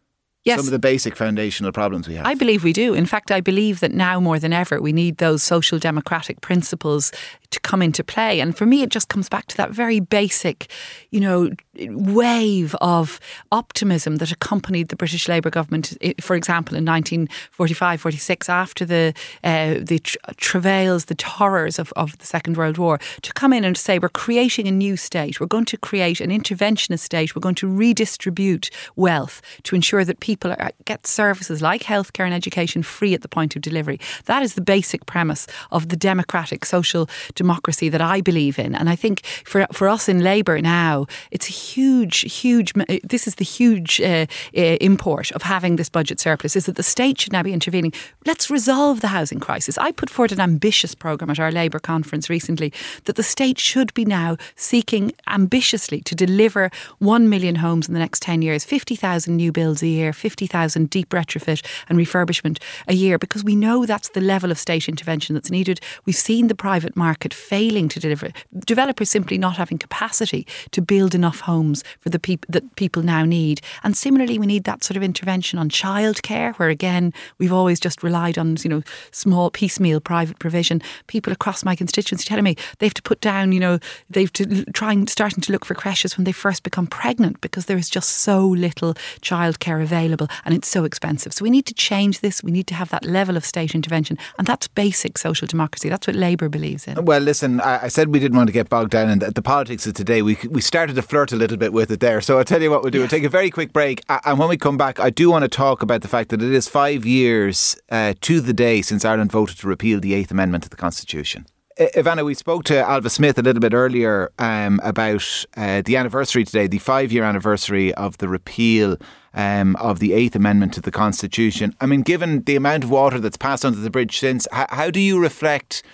yes. 0.44 0.58
some 0.58 0.66
of 0.66 0.72
the 0.72 0.78
basic 0.78 1.16
foundational 1.16 1.72
problems 1.72 2.08
we 2.08 2.14
have. 2.14 2.26
I 2.26 2.34
believe 2.34 2.64
we 2.64 2.72
do. 2.72 2.94
In 2.94 3.06
fact, 3.06 3.30
I 3.30 3.40
believe 3.40 3.80
that 3.80 3.92
now 3.92 4.20
more 4.20 4.38
than 4.38 4.52
ever, 4.52 4.80
we 4.80 4.92
need 4.92 5.18
those 5.18 5.42
social 5.42 5.78
democratic 5.78 6.40
principles 6.40 7.12
to 7.50 7.60
come 7.60 7.80
into 7.80 8.04
play. 8.04 8.40
And 8.40 8.56
for 8.56 8.66
me, 8.66 8.82
it 8.82 8.90
just 8.90 9.08
comes 9.08 9.28
back 9.28 9.46
to 9.46 9.56
that 9.56 9.70
very 9.70 10.00
basic, 10.00 10.70
you 11.10 11.20
know, 11.20 11.50
wave 11.78 12.74
of 12.80 13.20
optimism 13.52 14.16
that 14.16 14.30
accompanied 14.30 14.88
the 14.88 14.96
British 14.96 15.28
Labour 15.28 15.50
government, 15.50 15.96
for 16.20 16.36
example, 16.36 16.76
in 16.76 16.84
1945 16.84 18.00
46, 18.00 18.48
after 18.48 18.84
the, 18.84 19.14
uh, 19.44 19.74
the 19.80 19.98
travails, 20.36 21.06
the 21.06 21.16
horrors 21.24 21.78
of, 21.78 21.92
of 21.96 22.16
the 22.18 22.26
Second 22.26 22.56
World 22.56 22.76
War, 22.76 22.98
to 23.22 23.32
come 23.32 23.52
in 23.52 23.64
and 23.64 23.76
say, 23.76 23.98
we're 23.98 24.08
creating 24.08 24.68
a 24.68 24.72
new 24.72 24.96
state. 24.96 25.40
We're 25.40 25.46
going 25.46 25.64
to 25.66 25.78
create 25.78 26.20
an 26.20 26.30
interventionist 26.30 27.00
state. 27.00 27.34
We're 27.34 27.40
going 27.40 27.54
to 27.56 27.68
redistribute 27.68 28.70
wealth 28.96 29.40
to 29.64 29.74
ensure 29.74 30.04
that 30.04 30.20
people 30.38 30.54
are, 30.58 30.70
get 30.84 31.06
services 31.06 31.60
like 31.60 31.82
healthcare 31.82 32.24
and 32.24 32.34
education 32.34 32.82
free 32.82 33.14
at 33.14 33.22
the 33.22 33.28
point 33.28 33.56
of 33.56 33.62
delivery. 33.62 33.98
That 34.26 34.42
is 34.42 34.54
the 34.54 34.60
basic 34.60 35.06
premise 35.06 35.46
of 35.72 35.88
the 35.88 35.96
democratic 35.96 36.64
social 36.64 37.08
democracy 37.34 37.88
that 37.88 38.00
I 38.00 38.20
believe 38.20 38.58
in. 38.58 38.74
And 38.74 38.88
I 38.88 38.96
think 38.96 39.24
for, 39.44 39.66
for 39.72 39.88
us 39.88 40.08
in 40.08 40.22
Labour 40.22 40.60
now, 40.60 41.06
it's 41.30 41.48
a 41.48 41.52
huge, 41.52 42.20
huge, 42.32 42.72
this 43.02 43.26
is 43.26 43.36
the 43.36 43.44
huge 43.44 44.00
uh, 44.00 44.26
uh, 44.56 44.76
import 44.80 45.32
of 45.32 45.42
having 45.42 45.76
this 45.76 45.88
budget 45.88 46.20
surplus 46.20 46.54
is 46.54 46.66
that 46.66 46.76
the 46.76 46.82
state 46.82 47.20
should 47.20 47.32
now 47.32 47.42
be 47.42 47.52
intervening. 47.52 47.92
Let's 48.24 48.50
resolve 48.50 49.00
the 49.00 49.08
housing 49.08 49.40
crisis. 49.40 49.76
I 49.78 49.92
put 49.92 50.10
forward 50.10 50.32
an 50.32 50.40
ambitious 50.40 50.94
programme 50.94 51.30
at 51.30 51.40
our 51.40 51.50
Labour 51.50 51.80
conference 51.80 52.30
recently 52.30 52.72
that 53.04 53.16
the 53.16 53.22
state 53.22 53.58
should 53.58 53.92
be 53.94 54.04
now 54.04 54.36
seeking 54.54 55.12
ambitiously 55.26 56.00
to 56.02 56.14
deliver 56.14 56.70
1 56.98 57.28
million 57.28 57.56
homes 57.56 57.88
in 57.88 57.94
the 57.94 58.00
next 58.00 58.22
10 58.22 58.42
years, 58.42 58.64
50,000 58.64 59.36
new 59.36 59.50
builds 59.50 59.82
a 59.82 59.86
year, 59.86 60.12
50,000 60.18 60.90
deep 60.90 61.10
retrofit 61.10 61.64
and 61.88 61.98
refurbishment 61.98 62.60
a 62.86 62.94
year, 62.94 63.18
because 63.18 63.44
we 63.44 63.56
know 63.56 63.86
that's 63.86 64.10
the 64.10 64.20
level 64.20 64.50
of 64.50 64.58
state 64.58 64.88
intervention 64.88 65.34
that's 65.34 65.50
needed. 65.50 65.80
We've 66.04 66.16
seen 66.16 66.48
the 66.48 66.54
private 66.54 66.96
market 66.96 67.32
failing 67.32 67.88
to 67.88 68.00
deliver, 68.00 68.30
developers 68.66 69.10
simply 69.10 69.38
not 69.38 69.56
having 69.56 69.78
capacity 69.78 70.46
to 70.72 70.82
build 70.82 71.14
enough 71.14 71.40
homes 71.40 71.84
for 72.00 72.10
the 72.10 72.18
people 72.18 72.46
that 72.50 72.76
people 72.76 73.02
now 73.02 73.24
need. 73.24 73.60
And 73.82 73.96
similarly, 73.96 74.38
we 74.38 74.46
need 74.46 74.64
that 74.64 74.84
sort 74.84 74.96
of 74.96 75.02
intervention 75.02 75.58
on 75.58 75.68
childcare, 75.68 76.54
where 76.56 76.68
again 76.68 77.12
we've 77.38 77.52
always 77.52 77.80
just 77.80 78.02
relied 78.02 78.38
on 78.38 78.56
you 78.62 78.70
know 78.70 78.82
small 79.10 79.50
piecemeal 79.50 80.00
private 80.00 80.38
provision. 80.38 80.82
People 81.06 81.32
across 81.32 81.64
my 81.64 81.76
constituency 81.76 82.24
telling 82.24 82.44
me 82.44 82.56
they 82.78 82.86
have 82.86 82.94
to 82.94 83.02
put 83.02 83.20
down, 83.20 83.52
you 83.52 83.60
know, 83.60 83.78
they've 84.10 84.32
to 84.32 84.64
trying 84.72 85.06
starting 85.06 85.40
to 85.40 85.52
look 85.52 85.64
for 85.64 85.74
creches 85.74 86.16
when 86.16 86.24
they 86.24 86.32
first 86.32 86.62
become 86.62 86.86
pregnant 86.86 87.40
because 87.40 87.66
there 87.66 87.76
is 87.76 87.88
just 87.88 88.10
so 88.10 88.46
little 88.46 88.94
childcare 89.20 89.82
available 89.82 90.07
available, 90.08 90.28
and 90.44 90.54
it's 90.54 90.68
so 90.68 90.84
expensive. 90.84 91.32
So 91.32 91.42
we 91.42 91.50
need 91.50 91.66
to 91.66 91.74
change 91.74 92.20
this. 92.20 92.42
We 92.42 92.50
need 92.50 92.66
to 92.68 92.74
have 92.74 92.90
that 92.90 93.04
level 93.04 93.36
of 93.36 93.44
state 93.44 93.74
intervention, 93.74 94.18
and 94.38 94.46
that's 94.46 94.68
basic 94.68 95.18
social 95.18 95.46
democracy. 95.46 95.88
That's 95.88 96.06
what 96.06 96.16
Labour 96.16 96.48
believes 96.48 96.86
in. 96.86 97.04
Well, 97.04 97.20
listen, 97.20 97.60
I, 97.60 97.84
I 97.84 97.88
said 97.88 98.08
we 98.08 98.18
didn't 98.18 98.36
want 98.36 98.48
to 98.48 98.52
get 98.52 98.68
bogged 98.68 98.90
down 98.90 99.10
in 99.10 99.18
the, 99.20 99.30
the, 99.30 99.42
politics 99.42 99.86
of 99.86 99.94
today. 99.94 100.22
We 100.22 100.36
we 100.50 100.60
started 100.60 100.96
to 100.96 101.02
flirt 101.02 101.32
a 101.32 101.36
little 101.36 101.56
bit 101.56 101.72
with 101.72 101.90
it 101.90 102.00
there. 102.00 102.20
So 102.20 102.38
I'll 102.38 102.44
tell 102.44 102.62
you 102.62 102.70
what 102.70 102.82
we'll 102.82 102.90
do. 102.90 103.00
We'll 103.00 103.08
take 103.08 103.24
a 103.24 103.28
very 103.28 103.50
quick 103.50 103.72
break, 103.72 104.02
and 104.08 104.38
when 104.38 104.48
we 104.48 104.56
come 104.56 104.76
back, 104.76 105.00
I 105.00 105.10
do 105.10 105.30
want 105.30 105.42
to 105.42 105.48
talk 105.48 105.82
about 105.82 106.02
the 106.02 106.08
fact 106.08 106.30
that 106.30 106.42
it 106.42 106.52
is 106.52 106.68
five 106.68 107.06
years 107.06 107.76
uh, 107.90 108.14
to 108.22 108.40
the 108.40 108.52
day 108.52 108.82
since 108.82 109.04
Ireland 109.04 109.32
voted 109.32 109.58
to 109.58 109.68
repeal 109.68 110.00
the 110.00 110.14
Eighth 110.14 110.30
Amendment 110.30 110.64
to 110.64 110.70
the 110.70 110.76
Constitution. 110.76 111.46
Ivana, 111.78 112.24
we 112.24 112.34
spoke 112.34 112.64
to 112.64 112.74
Ailbhe 112.74 113.08
Smyth 113.08 113.38
a 113.38 113.42
little 113.42 113.60
bit 113.60 113.72
earlier 113.72 114.32
um, 114.40 114.80
about 114.82 115.44
uh, 115.56 115.80
the 115.82 115.96
anniversary 115.96 116.44
today, 116.44 116.66
the 116.66 116.78
five 116.78 117.12
year 117.12 117.22
anniversary 117.22 117.94
of 117.94 118.18
the 118.18 118.26
repeal 118.26 118.96
um, 119.32 119.76
of 119.76 120.00
the 120.00 120.12
Eighth 120.12 120.34
Amendment 120.34 120.74
to 120.74 120.80
the 120.80 120.90
Constitution. 120.90 121.76
I 121.80 121.86
mean, 121.86 122.02
given 122.02 122.42
the 122.42 122.56
amount 122.56 122.82
of 122.82 122.90
water 122.90 123.20
that's 123.20 123.36
passed 123.36 123.64
under 123.64 123.78
the 123.78 123.90
bridge 123.90 124.18
since, 124.18 124.48
how, 124.50 124.66
how 124.70 124.90
do 124.90 124.98
you 124.98 125.20
reflect 125.20 125.84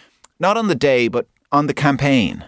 not 0.41 0.57
on 0.57 0.69
the 0.69 0.75
day, 0.75 1.09
but 1.09 1.26
on 1.53 1.67
the 1.67 1.75
campaign? 1.75 2.47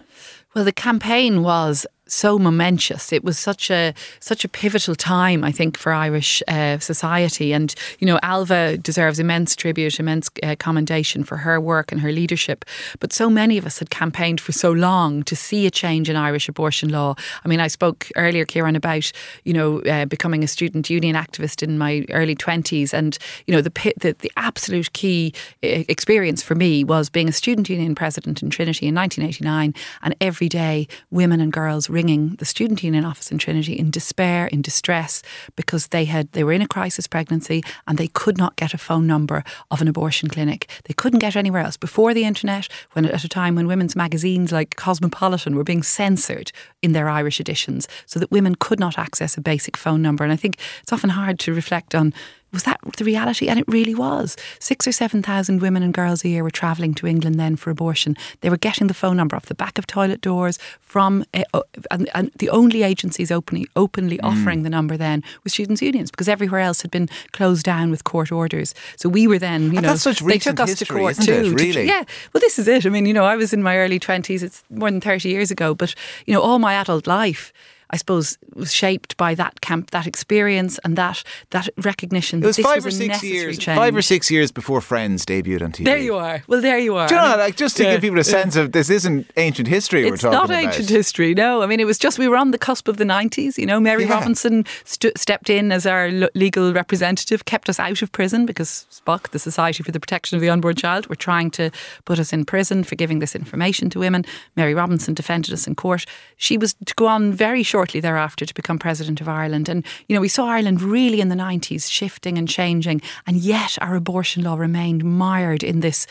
Well, 0.55 0.65
the 0.65 0.71
campaign 0.71 1.43
was 1.43 1.85
so 2.07 2.39
momentous. 2.39 3.11
It 3.11 3.23
was 3.23 3.37
such 3.37 3.69
a 3.69 3.93
such 4.19 4.43
a 4.45 4.49
pivotal 4.49 4.95
time, 4.95 5.43
I 5.43 5.51
think, 5.51 5.77
for 5.77 5.93
Irish 5.93 6.41
uh, 6.47 6.79
society. 6.79 7.53
And 7.53 7.73
you 7.99 8.07
know, 8.07 8.19
Ailbhe 8.23 8.81
deserves 8.81 9.19
immense 9.19 9.55
tribute, 9.55 9.99
immense 9.99 10.29
uh, 10.43 10.55
commendation 10.59 11.23
for 11.23 11.37
her 11.37 11.59
work 11.59 11.91
and 11.91 12.01
her 12.01 12.11
leadership. 12.11 12.65
But 12.99 13.13
so 13.13 13.29
many 13.29 13.57
of 13.57 13.65
us 13.65 13.79
had 13.79 13.89
campaigned 13.89 14.41
for 14.41 14.51
so 14.51 14.71
long 14.71 15.23
to 15.23 15.35
see 15.35 15.65
a 15.67 15.71
change 15.71 16.09
in 16.09 16.15
Irish 16.15 16.49
abortion 16.49 16.89
law. 16.89 17.15
I 17.43 17.47
mean, 17.47 17.59
I 17.59 17.67
spoke 17.67 18.09
earlier, 18.15 18.45
Kieran, 18.45 18.75
about 18.75 19.11
you 19.43 19.53
know 19.53 19.81
uh, 19.81 20.05
becoming 20.05 20.43
a 20.43 20.47
student 20.47 20.89
union 20.89 21.15
activist 21.15 21.63
in 21.63 21.77
my 21.77 22.05
early 22.09 22.35
twenties, 22.35 22.93
and 22.93 23.17
you 23.45 23.53
know 23.53 23.61
the, 23.61 23.93
the 23.97 24.15
the 24.19 24.31
absolute 24.37 24.93
key 24.93 25.33
uh, 25.63 25.83
experience 25.89 26.41
for 26.41 26.55
me 26.55 26.83
was 26.83 27.09
being 27.09 27.29
a 27.29 27.33
student 27.33 27.69
union 27.69 27.95
president 27.95 28.41
in 28.41 28.49
Trinity 28.49 28.87
in 28.87 28.95
1989, 28.95 29.73
and 30.01 30.15
every 30.21 30.49
day 30.49 30.87
women 31.11 31.41
and 31.41 31.51
girls 31.51 31.89
ringing 31.97 32.35
the 32.35 32.45
student 32.45 32.83
union 32.83 33.05
office 33.05 33.31
in 33.31 33.39
Trinity 33.39 33.73
in 33.73 33.89
despair, 33.89 34.45
in 34.55 34.61
distress, 34.61 35.23
because 35.55 35.87
they 35.87 36.05
had 36.05 36.31
they 36.33 36.43
were 36.43 36.55
in 36.57 36.61
a 36.61 36.73
crisis 36.77 37.07
pregnancy 37.07 37.59
and 37.87 37.97
they 37.97 38.09
could 38.21 38.37
not 38.37 38.55
get 38.55 38.75
a 38.75 38.77
phone 38.87 39.07
number 39.07 39.43
of 39.71 39.81
an 39.81 39.87
abortion 39.87 40.29
clinic. 40.29 40.61
They 40.85 40.93
couldn't 40.93 41.25
get 41.25 41.35
anywhere 41.35 41.63
else 41.63 41.77
before 41.87 42.13
the 42.13 42.27
internet. 42.31 42.67
When 42.93 43.05
at 43.05 43.23
a 43.23 43.29
time 43.39 43.55
when 43.55 43.67
women's 43.67 43.95
magazines 43.95 44.51
like 44.51 44.75
Cosmopolitan 44.75 45.55
were 45.55 45.69
being 45.71 45.81
censored 45.81 46.51
in 46.83 46.91
their 46.91 47.09
Irish 47.09 47.39
editions, 47.39 47.87
so 48.05 48.19
that 48.19 48.35
women 48.37 48.53
could 48.53 48.79
not 48.79 48.99
access 48.99 49.35
a 49.35 49.41
basic 49.41 49.75
phone 49.75 50.03
number. 50.03 50.23
And 50.23 50.33
I 50.33 50.37
think 50.41 50.59
it's 50.83 50.93
often 50.93 51.09
hard 51.09 51.39
to 51.39 51.53
reflect 51.53 51.95
on 51.95 52.13
was 52.51 52.63
that 52.63 52.79
the 52.97 53.03
reality? 53.03 53.47
And 53.47 53.59
it 53.59 53.65
really 53.67 53.93
was. 53.93 54.37
Six 54.59 54.87
or 54.87 54.91
7,000 54.91 55.61
women 55.61 55.83
and 55.83 55.93
girls 55.93 56.23
a 56.23 56.29
year 56.29 56.43
were 56.43 56.51
travelling 56.51 56.93
to 56.95 57.07
England 57.07 57.39
then 57.39 57.55
for 57.55 57.69
abortion. 57.69 58.15
They 58.41 58.49
were 58.49 58.57
getting 58.57 58.87
the 58.87 58.93
phone 58.93 59.17
number 59.17 59.35
off 59.35 59.47
the 59.47 59.55
back 59.55 59.77
of 59.77 59.85
toilet 59.85 60.21
doors 60.21 60.57
from, 60.79 61.25
uh, 61.33 61.61
and, 61.91 62.09
and, 62.13 62.31
the 62.37 62.49
only 62.49 62.83
agencies 62.83 63.31
openly, 63.31 63.67
openly 63.75 64.17
mm. 64.17 64.23
offering 64.23 64.63
the 64.63 64.69
number 64.69 64.95
then 64.95 65.23
was 65.43 65.53
students' 65.53 65.81
unions 65.81 66.09
because 66.11 66.29
everywhere 66.29 66.61
else 66.61 66.81
had 66.81 66.91
been 66.91 67.09
closed 67.31 67.65
down 67.65 67.91
with 67.91 68.03
court 68.03 68.31
orders. 68.31 68.73
So 68.95 69.09
we 69.09 69.27
were 69.27 69.39
then, 69.39 69.71
you 69.71 69.79
and 69.79 69.85
know, 69.85 69.95
they 69.95 70.37
took 70.37 70.59
us 70.59 70.69
history, 70.69 70.85
to 70.85 70.93
court 70.93 71.15
too. 71.17 71.31
It, 71.31 71.61
really? 71.61 71.85
Yeah. 71.87 72.03
Well, 72.33 72.41
this 72.41 72.57
is 72.57 72.67
it. 72.67 72.85
I 72.85 72.89
mean, 72.89 73.05
you 73.05 73.13
know, 73.13 73.25
I 73.25 73.35
was 73.35 73.53
in 73.53 73.61
my 73.61 73.77
early 73.77 73.99
20s. 73.99 74.41
It's 74.41 74.63
more 74.69 74.89
than 74.89 75.01
30 75.01 75.29
years 75.29 75.51
ago. 75.51 75.75
But, 75.75 75.95
you 76.25 76.33
know, 76.33 76.41
all 76.41 76.59
my 76.59 76.73
adult 76.73 77.07
life, 77.07 77.51
I 77.89 77.97
suppose, 77.97 78.37
was 78.53 78.73
shaped 78.73 79.15
by 79.17 79.35
that 79.35 79.61
camp, 79.61 79.91
that 79.91 80.07
experience, 80.07 80.79
and 80.83 80.97
that 80.97 81.23
that 81.51 81.69
recognition. 81.77 82.43
It 82.43 82.47
was 82.47 82.57
five 82.57 82.83
was 82.83 82.99
or 82.99 83.05
six 83.05 83.23
years, 83.23 83.57
change. 83.57 83.77
five 83.77 83.95
or 83.95 84.01
six 84.01 84.29
years 84.29 84.51
before 84.51 84.81
Friends 84.81 85.25
debuted 85.25 85.61
on 85.61 85.71
TV. 85.71 85.85
There 85.85 85.97
you 85.97 86.15
are. 86.15 86.43
Well, 86.47 86.61
there 86.61 86.77
you 86.79 86.95
are. 86.95 87.07
Do 87.07 87.15
you 87.15 87.21
know, 87.21 87.37
like 87.37 87.55
just 87.55 87.77
to 87.77 87.83
yeah. 87.83 87.93
give 87.93 88.01
people 88.01 88.19
a 88.19 88.23
sense 88.23 88.55
of 88.55 88.71
this 88.71 88.89
isn't 88.89 89.29
ancient 89.37 89.67
history 89.67 90.01
it's 90.01 90.11
we're 90.11 90.17
talking 90.17 90.37
about. 90.37 90.43
It's 90.43 90.65
not 90.65 90.73
ancient 90.73 90.89
history. 90.89 91.33
No, 91.33 91.61
I 91.61 91.67
mean 91.67 91.79
it 91.79 91.85
was 91.85 91.97
just 91.97 92.19
we 92.19 92.27
were 92.27 92.37
on 92.37 92.51
the 92.51 92.57
cusp 92.57 92.87
of 92.87 92.97
the 92.97 93.05
nineties. 93.05 93.57
You 93.57 93.65
know, 93.65 93.79
Mary 93.79 94.05
yeah. 94.05 94.13
Robinson 94.13 94.65
st- 94.83 95.17
stepped 95.17 95.49
in 95.49 95.71
as 95.71 95.85
our 95.85 96.09
legal 96.35 96.73
representative, 96.73 97.45
kept 97.45 97.69
us 97.69 97.79
out 97.79 98.01
of 98.01 98.11
prison 98.11 98.45
because 98.45 98.85
SPUC, 98.91 99.29
the 99.29 99.39
Society 99.39 99.83
for 99.83 99.91
the 99.91 99.99
Protection 99.99 100.35
of 100.35 100.41
the 100.41 100.49
Unborn 100.49 100.75
Child, 100.75 101.07
were 101.07 101.15
trying 101.15 101.51
to 101.51 101.71
put 102.05 102.19
us 102.19 102.33
in 102.33 102.45
prison 102.45 102.83
for 102.83 102.95
giving 102.95 103.19
this 103.19 103.35
information 103.35 103.89
to 103.91 103.99
women. 103.99 104.25
Mary 104.55 104.73
Robinson 104.73 105.13
defended 105.13 105.53
us 105.53 105.67
in 105.67 105.75
court. 105.75 106.05
She 106.37 106.57
was 106.57 106.75
to 106.85 106.93
go 106.95 107.07
on 107.07 107.31
very 107.31 107.63
shortly 107.77 107.99
thereafter 107.99 108.43
to 108.43 108.55
become 108.55 108.79
president 108.79 109.21
of 109.21 109.29
Ireland. 109.29 109.69
And, 109.69 109.85
you 110.07 110.15
know, 110.15 110.21
we 110.21 110.27
saw 110.27 110.47
Ireland 110.47 110.81
really 110.81 111.21
in 111.21 111.29
the 111.29 111.35
90s 111.35 111.91
shifting 111.91 112.35
and 112.35 112.49
changing. 112.49 113.03
And 113.27 113.37
yet 113.37 113.77
our 113.81 113.95
abortion 113.95 114.43
law 114.43 114.55
remained 114.55 115.03
mired 115.03 115.61
in 115.61 115.81
this, 115.81 116.07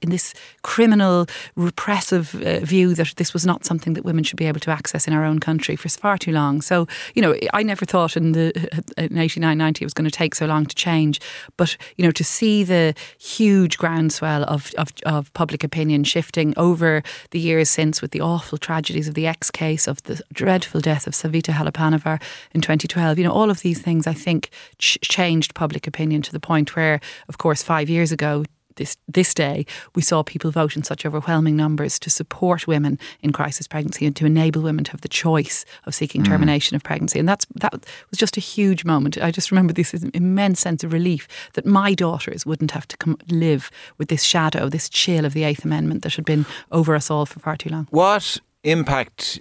in 0.00 0.08
this 0.08 0.32
criminal, 0.62 1.26
repressive 1.56 2.34
uh, 2.36 2.60
view 2.60 2.94
that 2.94 3.12
this 3.16 3.34
was 3.34 3.44
not 3.44 3.66
something 3.66 3.92
that 3.92 4.02
women 4.02 4.24
should 4.24 4.38
be 4.38 4.46
able 4.46 4.60
to 4.60 4.70
access 4.70 5.06
in 5.06 5.12
our 5.12 5.22
own 5.22 5.40
country 5.40 5.76
for 5.76 5.90
far 5.90 6.16
too 6.16 6.32
long. 6.32 6.62
So, 6.62 6.88
you 7.14 7.20
know, 7.20 7.34
I 7.52 7.62
never 7.64 7.84
thought 7.84 8.16
in 8.16 8.32
the 8.32 8.50
in 8.96 9.18
89, 9.18 9.58
90 9.58 9.82
it 9.82 9.84
was 9.84 9.92
going 9.92 10.10
to 10.10 10.18
take 10.22 10.34
so 10.34 10.46
long 10.46 10.64
to 10.64 10.74
change. 10.74 11.20
But, 11.58 11.76
you 11.98 12.04
know, 12.06 12.12
to 12.12 12.24
see 12.24 12.64
the 12.64 12.94
huge 13.18 13.76
groundswell 13.76 14.44
of, 14.44 14.72
of, 14.78 14.88
of 15.04 15.30
public 15.34 15.64
opinion 15.64 16.04
shifting 16.04 16.54
over 16.56 17.02
the 17.30 17.40
years 17.40 17.68
since 17.68 18.00
with 18.00 18.12
the 18.12 18.22
awful 18.22 18.56
tragedies 18.56 19.06
of 19.06 19.12
the 19.12 19.26
X 19.26 19.50
case, 19.50 19.86
of 19.86 20.02
the 20.04 20.22
dreadful 20.32 20.80
death 20.80 21.06
of 21.06 21.09
Savita 21.12 21.52
Halappanavar 21.52 22.22
in 22.52 22.60
2012. 22.60 23.18
You 23.18 23.24
know, 23.24 23.32
all 23.32 23.50
of 23.50 23.60
these 23.60 23.80
things 23.80 24.06
I 24.06 24.14
think 24.14 24.50
ch- 24.78 24.98
changed 25.02 25.54
public 25.54 25.86
opinion 25.86 26.22
to 26.22 26.32
the 26.32 26.40
point 26.40 26.76
where, 26.76 27.00
of 27.28 27.38
course, 27.38 27.62
five 27.62 27.88
years 27.88 28.12
ago, 28.12 28.44
this 28.80 28.96
this 29.06 29.34
day, 29.34 29.66
we 29.94 30.02
saw 30.02 30.22
people 30.22 30.50
vote 30.50 30.76
in 30.76 30.82
such 30.82 31.04
overwhelming 31.06 31.54
numbers 31.54 31.98
to 32.00 32.10
support 32.10 32.66
women 32.66 32.98
in 33.20 33.32
crisis 33.32 33.68
pregnancy 33.68 34.06
and 34.06 34.16
to 34.16 34.26
enable 34.26 34.62
women 34.62 34.84
to 34.84 34.90
have 34.92 35.02
the 35.02 35.08
choice 35.08 35.64
of 35.84 35.94
seeking 35.94 36.22
mm. 36.22 36.26
termination 36.26 36.74
of 36.74 36.82
pregnancy. 36.82 37.18
And 37.18 37.28
that's 37.28 37.46
that 37.56 37.72
was 37.72 38.18
just 38.18 38.36
a 38.36 38.40
huge 38.40 38.84
moment. 38.84 39.18
I 39.18 39.30
just 39.30 39.50
remember 39.50 39.72
this 39.72 39.92
immense 39.92 40.60
sense 40.60 40.82
of 40.82 40.92
relief 40.92 41.28
that 41.54 41.66
my 41.66 41.94
daughters 41.94 42.46
wouldn't 42.46 42.72
have 42.72 42.88
to 42.88 42.96
come 42.96 43.18
live 43.28 43.70
with 43.98 44.08
this 44.08 44.22
shadow, 44.22 44.68
this 44.68 44.88
chill 44.88 45.24
of 45.24 45.34
the 45.34 45.44
Eighth 45.44 45.64
Amendment 45.64 46.02
that 46.02 46.14
had 46.14 46.24
been 46.24 46.46
over 46.72 46.94
us 46.94 47.10
all 47.10 47.26
for 47.26 47.38
far 47.38 47.56
too 47.56 47.70
long. 47.70 47.86
What 47.90 48.38
impact 48.64 49.40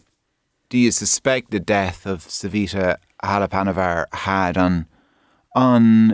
do 0.69 0.77
you 0.77 0.91
suspect 0.91 1.51
the 1.51 1.59
death 1.59 2.05
of 2.05 2.25
Savita 2.25 2.97
Halappanavar 3.23 4.05
had 4.13 4.57
on 4.57 4.85
on 5.55 6.13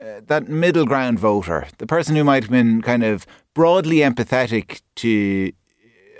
uh, 0.00 0.20
that 0.26 0.48
middle 0.48 0.84
ground 0.84 1.18
voter, 1.18 1.68
the 1.78 1.86
person 1.86 2.16
who 2.16 2.24
might 2.24 2.42
have 2.42 2.50
been 2.50 2.82
kind 2.82 3.04
of 3.04 3.26
broadly 3.54 3.98
empathetic 3.98 4.82
to 4.96 5.52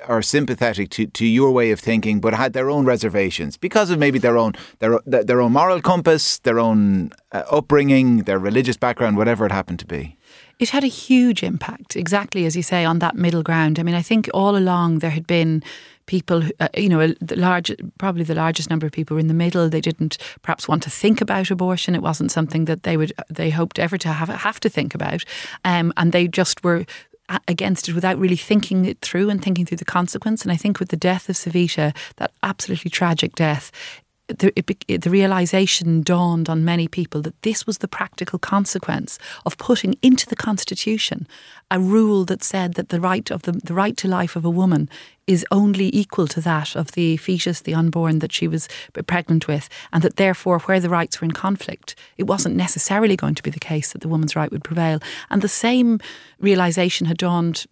or 0.09 0.23
sympathetic 0.23 0.89
to, 0.91 1.07
to 1.07 1.27
your 1.27 1.51
way 1.51 1.71
of 1.73 1.81
thinking, 1.81 2.21
but 2.21 2.33
had 2.35 2.53
their 2.53 2.71
own 2.71 2.85
reservations 2.85 3.57
because 3.57 3.91
of 3.91 3.99
maybe 3.99 4.19
their 4.19 4.39
own 4.39 4.53
their 4.79 5.01
their 5.05 5.41
own 5.41 5.53
moral 5.53 5.81
compass, 5.81 6.39
their 6.39 6.59
own 6.59 7.11
uh, 7.33 7.43
upbringing, 7.51 8.19
their 8.19 8.39
religious 8.39 8.77
background, 8.77 9.17
whatever 9.17 9.45
it 9.45 9.53
happened 9.53 9.81
to 9.81 9.87
be. 9.87 10.17
It 10.59 10.71
had 10.71 10.85
a 10.85 10.89
huge 10.89 11.43
impact, 11.43 11.97
exactly 11.97 12.47
as 12.47 12.57
you 12.57 12.63
say, 12.63 12.85
on 12.85 13.01
that 13.01 13.15
middle 13.15 13.43
ground. 13.43 13.79
I 13.79 13.83
mean, 13.83 13.95
I 13.95 14.03
think 14.03 14.31
all 14.33 14.57
along 14.57 15.01
there 15.01 15.11
had 15.11 15.27
been 15.27 15.63
people, 16.07 16.43
uh, 16.61 16.69
you 16.77 16.89
know, 16.89 17.09
the 17.21 17.37
large, 17.37 17.73
probably 17.99 18.25
the 18.25 18.35
largest 18.35 18.71
number 18.71 18.87
of 18.87 18.93
people 18.93 19.15
were 19.15 19.21
in 19.21 19.29
the 19.29 19.35
middle. 19.35 19.69
They 19.69 19.81
didn't 19.81 20.19
perhaps 20.43 20.69
want 20.69 20.83
to 20.85 20.91
think 20.91 21.21
about 21.21 21.51
abortion. 21.51 21.95
It 21.95 22.03
wasn't 22.03 22.33
something 22.33 22.65
that 22.67 22.85
they 22.85 22.97
would 22.97 23.13
they 23.29 23.51
hoped 23.51 23.79
ever 23.79 23.99
to 23.99 24.09
have 24.09 24.29
have 24.29 24.61
to 24.61 24.69
think 24.69 24.95
about, 24.95 25.25
um, 25.65 25.93
and 25.97 26.13
they 26.13 26.29
just 26.29 26.65
were 26.65 26.87
against 27.49 27.89
it 27.89 27.95
without 27.95 28.19
really 28.19 28.37
thinking 28.37 28.85
it 28.85 29.01
through 29.01 29.31
and 29.31 29.43
thinking 29.43 29.67
through 29.67 29.79
the 29.79 29.85
consequence. 29.85 30.43
And 30.43 30.53
I 30.53 30.57
think 30.57 30.79
with 30.79 30.91
the 30.91 30.97
death 30.97 31.29
of 31.29 31.37
Savita, 31.37 31.95
that 32.17 32.31
absolutely 32.43 32.91
tragic 32.91 33.35
death, 33.35 33.73
the, 34.29 34.53
it, 34.57 35.03
the 35.03 35.11
realization 35.11 36.03
dawned 36.03 36.49
on 36.49 36.65
many 36.65 36.89
people 36.89 37.23
that 37.23 37.41
this 37.43 37.67
was 37.67 37.79
the 37.79 37.89
practical 37.89 38.39
consequence 38.39 39.19
of 39.45 39.57
putting 39.59 39.95
into 40.03 40.27
the 40.27 40.37
constitution 40.37 41.27
a 41.71 41.81
rule 41.81 42.25
that 42.25 42.43
said 42.43 42.75
that 42.75 42.89
the 42.89 43.01
right 43.01 43.31
of 43.31 43.43
the, 43.43 43.53
the 43.53 43.75
right 43.75 43.97
to 43.97 44.09
life 44.09 44.37
of 44.37 44.45
a 44.45 44.51
woman 44.51 44.89
is 45.27 45.45
only 45.51 45.95
equal 45.95 46.27
to 46.29 46.41
that 46.41 46.77
of 46.77 46.93
the 46.93 47.17
fetus, 47.17 47.61
the 47.61 47.75
unborn 47.75 48.21
that 48.21 48.33
she 48.33 48.47
was 48.47 48.69
pregnant 49.07 49.49
with, 49.49 49.69
and 49.93 50.03
that 50.03 50.17
therefore, 50.17 50.61
where 50.61 50.81
the 50.81 50.89
rights 50.89 51.21
were 51.21 51.25
in 51.25 51.33
conflict, 51.33 51.95
it 52.17 52.25
wasn't 52.25 52.55
necessarily 52.55 53.17
going 53.17 53.35
to 53.35 53.43
be 53.43 53.51
the 53.51 53.59
case 53.59 53.93
that 53.93 54.01
the 54.01 54.09
woman's 54.09 54.37
right 54.37 54.51
would 54.53 54.65
prevail. 54.65 55.01
And 55.31 55.43
the 55.43 55.49
same 55.49 56.01
realization 56.39 57.07
had 57.07 57.19
dawned 57.19 57.67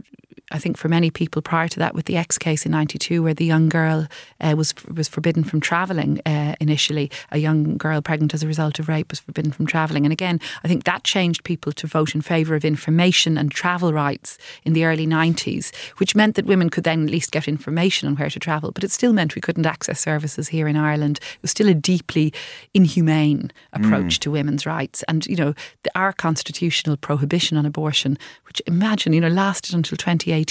I 0.55 0.59
think 0.59 0.77
for 0.77 0.89
many 0.89 1.11
people 1.11 1.43
prior 1.43 1.67
to 1.67 1.81
that, 1.81 1.97
with 1.97 2.05
the 2.05 2.17
X 2.17 2.39
case 2.39 2.65
in 2.65 2.71
'92, 2.71 3.25
where 3.25 3.35
the 3.35 3.45
young 3.45 3.69
girl 3.69 4.07
uh, 4.41 4.55
was 4.57 4.73
was 4.87 5.09
forbidden 5.09 5.43
from 5.43 5.61
travelling 5.61 6.21
uh, 6.25 6.55
initially, 6.61 7.11
a 7.33 7.39
young 7.39 7.77
girl 7.77 8.01
pregnant 8.01 8.35
as 8.35 8.45
a 8.45 8.47
result 8.47 8.79
of 8.79 8.89
rape 8.89 9.11
was 9.11 9.19
forbidden 9.19 9.51
from 9.51 9.67
travelling, 9.67 10.07
and 10.07 10.13
again, 10.13 10.39
I 10.63 10.69
think 10.69 10.85
that 10.85 11.03
changed 11.03 11.43
people 11.43 11.73
to 11.73 11.89
vote 11.89 12.15
in 12.15 12.21
favour 12.21 12.55
of 12.55 12.65
information 12.65 13.37
and 13.37 13.51
travel 13.51 13.93
rights 13.93 14.39
in 14.63 14.75
the 14.75 14.85
early 14.85 15.09
'90s, 15.09 15.75
which 15.97 16.15
meant 16.15 16.37
that 16.37 16.47
women 16.47 16.71
could 16.71 16.85
then 16.85 17.03
at 17.03 17.11
least 17.11 17.33
get 17.33 17.49
information 17.49 18.07
on 18.07 18.15
where 18.15 18.31
to 18.31 18.39
travel, 18.39 18.71
but 18.71 18.85
it 18.85 18.93
still 18.93 19.13
meant 19.13 19.35
we 19.35 19.43
couldn't 19.43 19.67
access 19.67 20.01
services 20.01 20.47
here 20.47 20.69
in 20.69 20.77
Ireland. 20.77 21.19
It 21.21 21.43
was 21.43 21.51
still 21.51 21.69
a 21.69 21.75
deeply 21.75 22.33
inhumane 22.73 23.51
approach 23.73 24.19
mm. 24.19 24.21
to 24.21 24.31
women's 24.31 24.67
rights, 24.67 25.03
and 25.09 25.27
you 25.27 25.35
know, 25.35 25.53
the, 25.83 25.91
our 25.99 26.13
constitutional 26.13 26.97
prohibition 26.97 27.57
on 27.57 27.67
abortion, 27.67 28.17
which 28.47 28.63
imagine 28.69 29.13
you 29.13 29.21
know 29.21 29.27
lasted 29.27 29.75
until 29.75 29.97
2018 29.97 30.44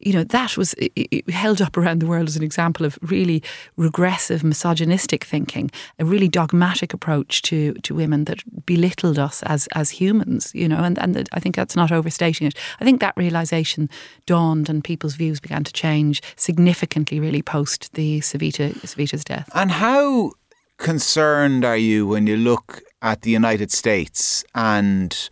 you 0.00 0.12
know, 0.12 0.24
that 0.24 0.56
was 0.56 0.74
held 1.28 1.60
up 1.60 1.76
around 1.76 2.00
the 2.00 2.06
world 2.06 2.28
as 2.28 2.36
an 2.36 2.42
example 2.42 2.86
of 2.86 2.98
really 3.02 3.42
regressive, 3.76 4.44
misogynistic 4.44 5.24
thinking, 5.24 5.70
a 5.98 6.04
really 6.04 6.28
dogmatic 6.28 6.94
approach 6.94 7.42
to, 7.42 7.74
to 7.74 7.94
women 7.94 8.24
that 8.24 8.42
belittled 8.64 9.18
us 9.18 9.42
as 9.44 9.66
as 9.74 9.90
humans, 9.90 10.52
you 10.54 10.68
know, 10.68 10.78
and, 10.78 10.98
and 10.98 11.28
I 11.32 11.40
think 11.40 11.56
that's 11.56 11.76
not 11.76 11.90
overstating 11.90 12.46
it. 12.46 12.54
I 12.80 12.84
think 12.84 13.00
that 13.00 13.16
realization 13.16 13.90
dawned 14.26 14.68
and 14.68 14.84
people's 14.84 15.14
views 15.14 15.40
began 15.40 15.64
to 15.64 15.72
change 15.72 16.22
significantly, 16.36 17.18
really, 17.18 17.42
post 17.42 17.92
the 17.94 18.20
Savita, 18.20 18.74
Savita's 18.82 19.24
death. 19.24 19.48
And 19.54 19.70
how 19.70 20.32
concerned 20.76 21.64
are 21.64 21.76
you 21.76 22.06
when 22.06 22.26
you 22.26 22.36
look 22.36 22.82
at 23.02 23.22
the 23.22 23.30
United 23.30 23.72
States 23.72 24.44
and 24.54 25.28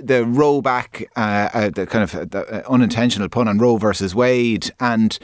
the 0.00 0.24
row 0.24 0.60
back, 0.60 1.08
uh, 1.16 1.48
uh, 1.52 1.70
the 1.70 1.86
kind 1.86 2.04
of 2.04 2.14
uh, 2.14 2.24
the 2.24 2.66
uh, 2.66 2.72
unintentional 2.72 3.28
pun 3.28 3.48
on 3.48 3.58
Roe 3.58 3.76
versus 3.76 4.14
Wade, 4.14 4.70
and 4.80 5.18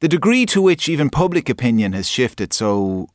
the 0.00 0.08
degree 0.08 0.46
to 0.46 0.62
which 0.62 0.88
even 0.88 1.10
public 1.10 1.48
opinion 1.48 1.92
has 1.92 2.08
shifted 2.08 2.52
so 2.52 3.08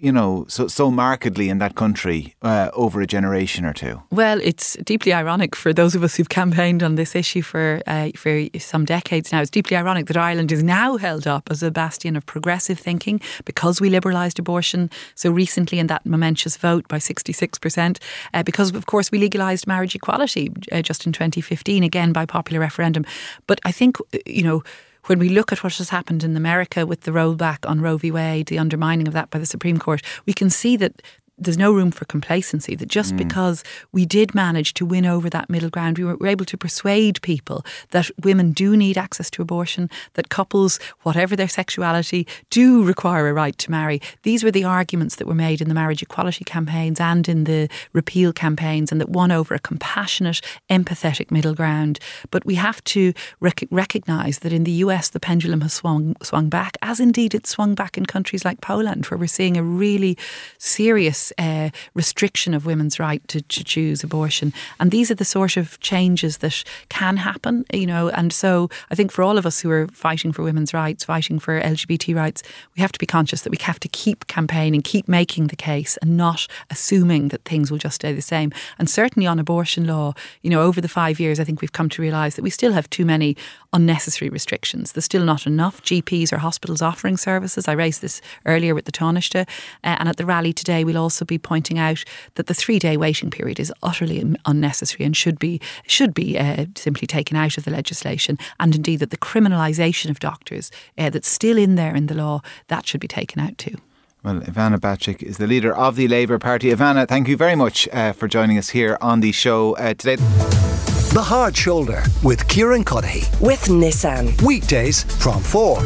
you 0.00 0.12
know, 0.12 0.44
so 0.48 0.68
so 0.68 0.90
markedly 0.90 1.48
in 1.48 1.58
that 1.58 1.74
country 1.74 2.34
uh, 2.42 2.70
over 2.72 3.00
a 3.00 3.06
generation 3.06 3.64
or 3.64 3.72
two? 3.72 4.02
Well, 4.10 4.40
it's 4.42 4.76
deeply 4.84 5.12
ironic 5.12 5.56
for 5.56 5.72
those 5.72 5.94
of 5.94 6.02
us 6.02 6.16
who've 6.16 6.28
campaigned 6.28 6.82
on 6.82 6.94
this 6.94 7.14
issue 7.14 7.42
for 7.42 7.80
uh, 7.86 8.10
for 8.16 8.46
some 8.58 8.84
decades 8.84 9.32
now. 9.32 9.40
It's 9.40 9.50
deeply 9.50 9.76
ironic 9.76 10.06
that 10.06 10.16
Ireland 10.16 10.52
is 10.52 10.62
now 10.62 10.96
held 10.96 11.26
up 11.26 11.48
as 11.50 11.62
a 11.62 11.70
bastion 11.70 12.16
of 12.16 12.24
progressive 12.26 12.78
thinking 12.78 13.20
because 13.44 13.80
we 13.80 13.90
liberalised 13.90 14.38
abortion 14.38 14.90
so 15.14 15.30
recently 15.30 15.78
in 15.78 15.86
that 15.86 16.04
momentous 16.04 16.56
vote 16.56 16.86
by 16.88 16.98
sixty 16.98 17.32
six 17.32 17.58
percent. 17.58 18.00
Uh, 18.34 18.42
because 18.42 18.74
of 18.74 18.86
course 18.86 19.10
we 19.10 19.18
legalised 19.18 19.66
marriage 19.66 19.94
equality 19.94 20.52
uh, 20.72 20.82
just 20.82 21.06
in 21.06 21.12
twenty 21.12 21.40
fifteen 21.40 21.82
again 21.82 22.12
by 22.12 22.26
popular 22.26 22.60
referendum. 22.60 23.04
But 23.46 23.60
I 23.64 23.72
think 23.72 23.96
you 24.24 24.42
know 24.42 24.62
when 25.06 25.18
we 25.18 25.28
look 25.28 25.52
at 25.52 25.62
what 25.62 25.76
has 25.76 25.90
happened 25.90 26.24
in 26.24 26.36
America 26.36 26.84
with 26.84 27.02
the 27.02 27.10
rollback 27.10 27.68
on 27.68 27.80
Roe 27.80 27.96
v. 27.96 28.10
Wade, 28.10 28.46
the 28.48 28.58
undermining 28.58 29.06
of 29.06 29.14
that 29.14 29.30
by 29.30 29.38
the 29.38 29.46
Supreme 29.46 29.78
Court, 29.78 30.02
we 30.26 30.32
can 30.32 30.50
see 30.50 30.76
that 30.76 31.02
there's 31.38 31.58
no 31.58 31.72
room 31.72 31.90
for 31.90 32.04
complacency. 32.06 32.74
That 32.74 32.88
just 32.88 33.14
mm. 33.14 33.18
because 33.18 33.62
we 33.92 34.06
did 34.06 34.34
manage 34.34 34.74
to 34.74 34.86
win 34.86 35.06
over 35.06 35.28
that 35.30 35.50
middle 35.50 35.70
ground, 35.70 35.98
we 35.98 36.04
were 36.04 36.26
able 36.26 36.44
to 36.46 36.56
persuade 36.56 37.20
people 37.22 37.64
that 37.90 38.10
women 38.22 38.52
do 38.52 38.76
need 38.76 38.96
access 38.96 39.30
to 39.30 39.42
abortion, 39.42 39.90
that 40.14 40.28
couples, 40.28 40.78
whatever 41.02 41.36
their 41.36 41.48
sexuality, 41.48 42.26
do 42.50 42.82
require 42.82 43.28
a 43.28 43.32
right 43.32 43.56
to 43.58 43.70
marry. 43.70 44.00
These 44.22 44.42
were 44.42 44.50
the 44.50 44.64
arguments 44.64 45.16
that 45.16 45.26
were 45.26 45.34
made 45.34 45.60
in 45.60 45.68
the 45.68 45.74
marriage 45.74 46.02
equality 46.02 46.44
campaigns 46.44 47.00
and 47.00 47.28
in 47.28 47.44
the 47.44 47.68
repeal 47.92 48.32
campaigns, 48.32 48.90
and 48.90 49.00
that 49.00 49.10
won 49.10 49.30
over 49.30 49.54
a 49.54 49.58
compassionate, 49.58 50.40
empathetic 50.70 51.30
middle 51.30 51.54
ground. 51.54 51.98
But 52.30 52.44
we 52.44 52.54
have 52.54 52.82
to 52.84 53.12
rec- 53.40 53.68
recognise 53.70 54.40
that 54.40 54.52
in 54.52 54.64
the 54.64 54.72
US, 54.72 55.10
the 55.10 55.20
pendulum 55.20 55.60
has 55.60 55.74
swung, 55.74 56.16
swung 56.22 56.48
back, 56.48 56.76
as 56.82 57.00
indeed 57.00 57.34
it 57.34 57.46
swung 57.46 57.74
back 57.74 57.98
in 57.98 58.06
countries 58.06 58.44
like 58.44 58.60
Poland, 58.60 59.06
where 59.06 59.18
we're 59.18 59.26
seeing 59.26 59.56
a 59.56 59.62
really 59.62 60.16
serious 60.58 61.25
uh, 61.38 61.70
restriction 61.94 62.54
of 62.54 62.66
women's 62.66 62.98
right 62.98 63.26
to, 63.28 63.40
to 63.40 63.64
choose 63.64 64.02
abortion. 64.02 64.52
And 64.80 64.90
these 64.90 65.10
are 65.10 65.14
the 65.14 65.24
sort 65.24 65.56
of 65.56 65.78
changes 65.80 66.38
that 66.38 66.64
can 66.88 67.18
happen, 67.18 67.64
you 67.72 67.86
know. 67.86 68.08
And 68.08 68.32
so 68.32 68.70
I 68.90 68.94
think 68.94 69.12
for 69.12 69.22
all 69.22 69.38
of 69.38 69.46
us 69.46 69.60
who 69.60 69.70
are 69.70 69.88
fighting 69.88 70.32
for 70.32 70.42
women's 70.42 70.74
rights, 70.74 71.04
fighting 71.04 71.38
for 71.38 71.60
LGBT 71.60 72.14
rights, 72.14 72.42
we 72.76 72.80
have 72.80 72.92
to 72.92 72.98
be 72.98 73.06
conscious 73.06 73.42
that 73.42 73.50
we 73.50 73.58
have 73.60 73.80
to 73.80 73.88
keep 73.88 74.26
campaigning, 74.26 74.82
keep 74.82 75.08
making 75.08 75.48
the 75.48 75.56
case, 75.56 75.96
and 75.98 76.16
not 76.16 76.46
assuming 76.70 77.28
that 77.28 77.44
things 77.44 77.70
will 77.70 77.78
just 77.78 77.96
stay 77.96 78.12
the 78.12 78.22
same. 78.22 78.52
And 78.78 78.88
certainly 78.88 79.26
on 79.26 79.38
abortion 79.38 79.86
law, 79.86 80.14
you 80.42 80.50
know, 80.50 80.62
over 80.62 80.80
the 80.80 80.88
five 80.88 81.18
years, 81.20 81.40
I 81.40 81.44
think 81.44 81.60
we've 81.60 81.72
come 81.72 81.88
to 81.90 82.02
realise 82.02 82.36
that 82.36 82.42
we 82.42 82.50
still 82.50 82.72
have 82.72 82.88
too 82.90 83.04
many 83.04 83.36
unnecessary 83.72 84.28
restrictions. 84.28 84.92
There's 84.92 85.04
still 85.04 85.24
not 85.24 85.46
enough 85.46 85.82
GPs 85.82 86.32
or 86.32 86.38
hospitals 86.38 86.82
offering 86.82 87.16
services. 87.16 87.68
I 87.68 87.72
raised 87.72 88.00
this 88.00 88.20
earlier 88.44 88.74
with 88.74 88.84
the 88.84 88.92
Taoiseach, 88.92 89.42
uh, 89.42 89.44
and 89.82 90.08
at 90.08 90.16
the 90.16 90.26
rally 90.26 90.52
today, 90.52 90.84
we'll 90.84 90.98
also 90.98 91.15
be 91.24 91.38
pointing 91.38 91.78
out 91.78 92.04
that 92.34 92.46
the 92.46 92.54
three 92.54 92.78
day 92.78 92.96
waiting 92.96 93.30
period 93.30 93.58
is 93.58 93.72
utterly 93.82 94.36
unnecessary 94.44 95.04
and 95.04 95.16
should 95.16 95.38
be 95.38 95.60
should 95.86 96.14
be 96.14 96.38
uh, 96.38 96.66
simply 96.74 97.06
taken 97.06 97.36
out 97.36 97.58
of 97.58 97.64
the 97.64 97.70
legislation, 97.70 98.38
and 98.60 98.74
indeed 98.74 99.00
that 99.00 99.10
the 99.10 99.16
criminalisation 99.16 100.10
of 100.10 100.20
doctors 100.20 100.70
uh, 100.98 101.10
that's 101.10 101.28
still 101.28 101.56
in 101.58 101.74
there 101.76 101.94
in 101.94 102.06
the 102.06 102.14
law 102.14 102.40
that 102.68 102.86
should 102.86 103.00
be 103.00 103.08
taken 103.08 103.40
out 103.40 103.56
too. 103.58 103.76
Well, 104.22 104.40
Ivana 104.40 104.78
Bacik 104.78 105.22
is 105.22 105.38
the 105.38 105.46
leader 105.46 105.72
of 105.72 105.94
the 105.94 106.08
Labour 106.08 106.40
Party. 106.40 106.72
Ivana, 106.72 107.06
thank 107.06 107.28
you 107.28 107.36
very 107.36 107.54
much 107.54 107.88
uh, 107.92 108.12
for 108.12 108.26
joining 108.26 108.58
us 108.58 108.70
here 108.70 108.98
on 109.00 109.20
the 109.20 109.30
show 109.30 109.76
uh, 109.76 109.94
today. 109.94 110.16
The 110.16 111.22
Hard 111.22 111.56
Shoulder 111.56 112.02
with 112.24 112.46
Kieran 112.48 112.84
Cuddihy. 112.84 113.40
With 113.40 113.60
Nissan. 113.66 114.42
Weekdays 114.42 115.04
from 115.22 115.40
4 115.42 115.78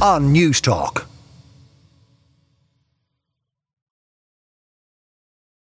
on 0.00 0.34
Newstalk. 0.34 1.07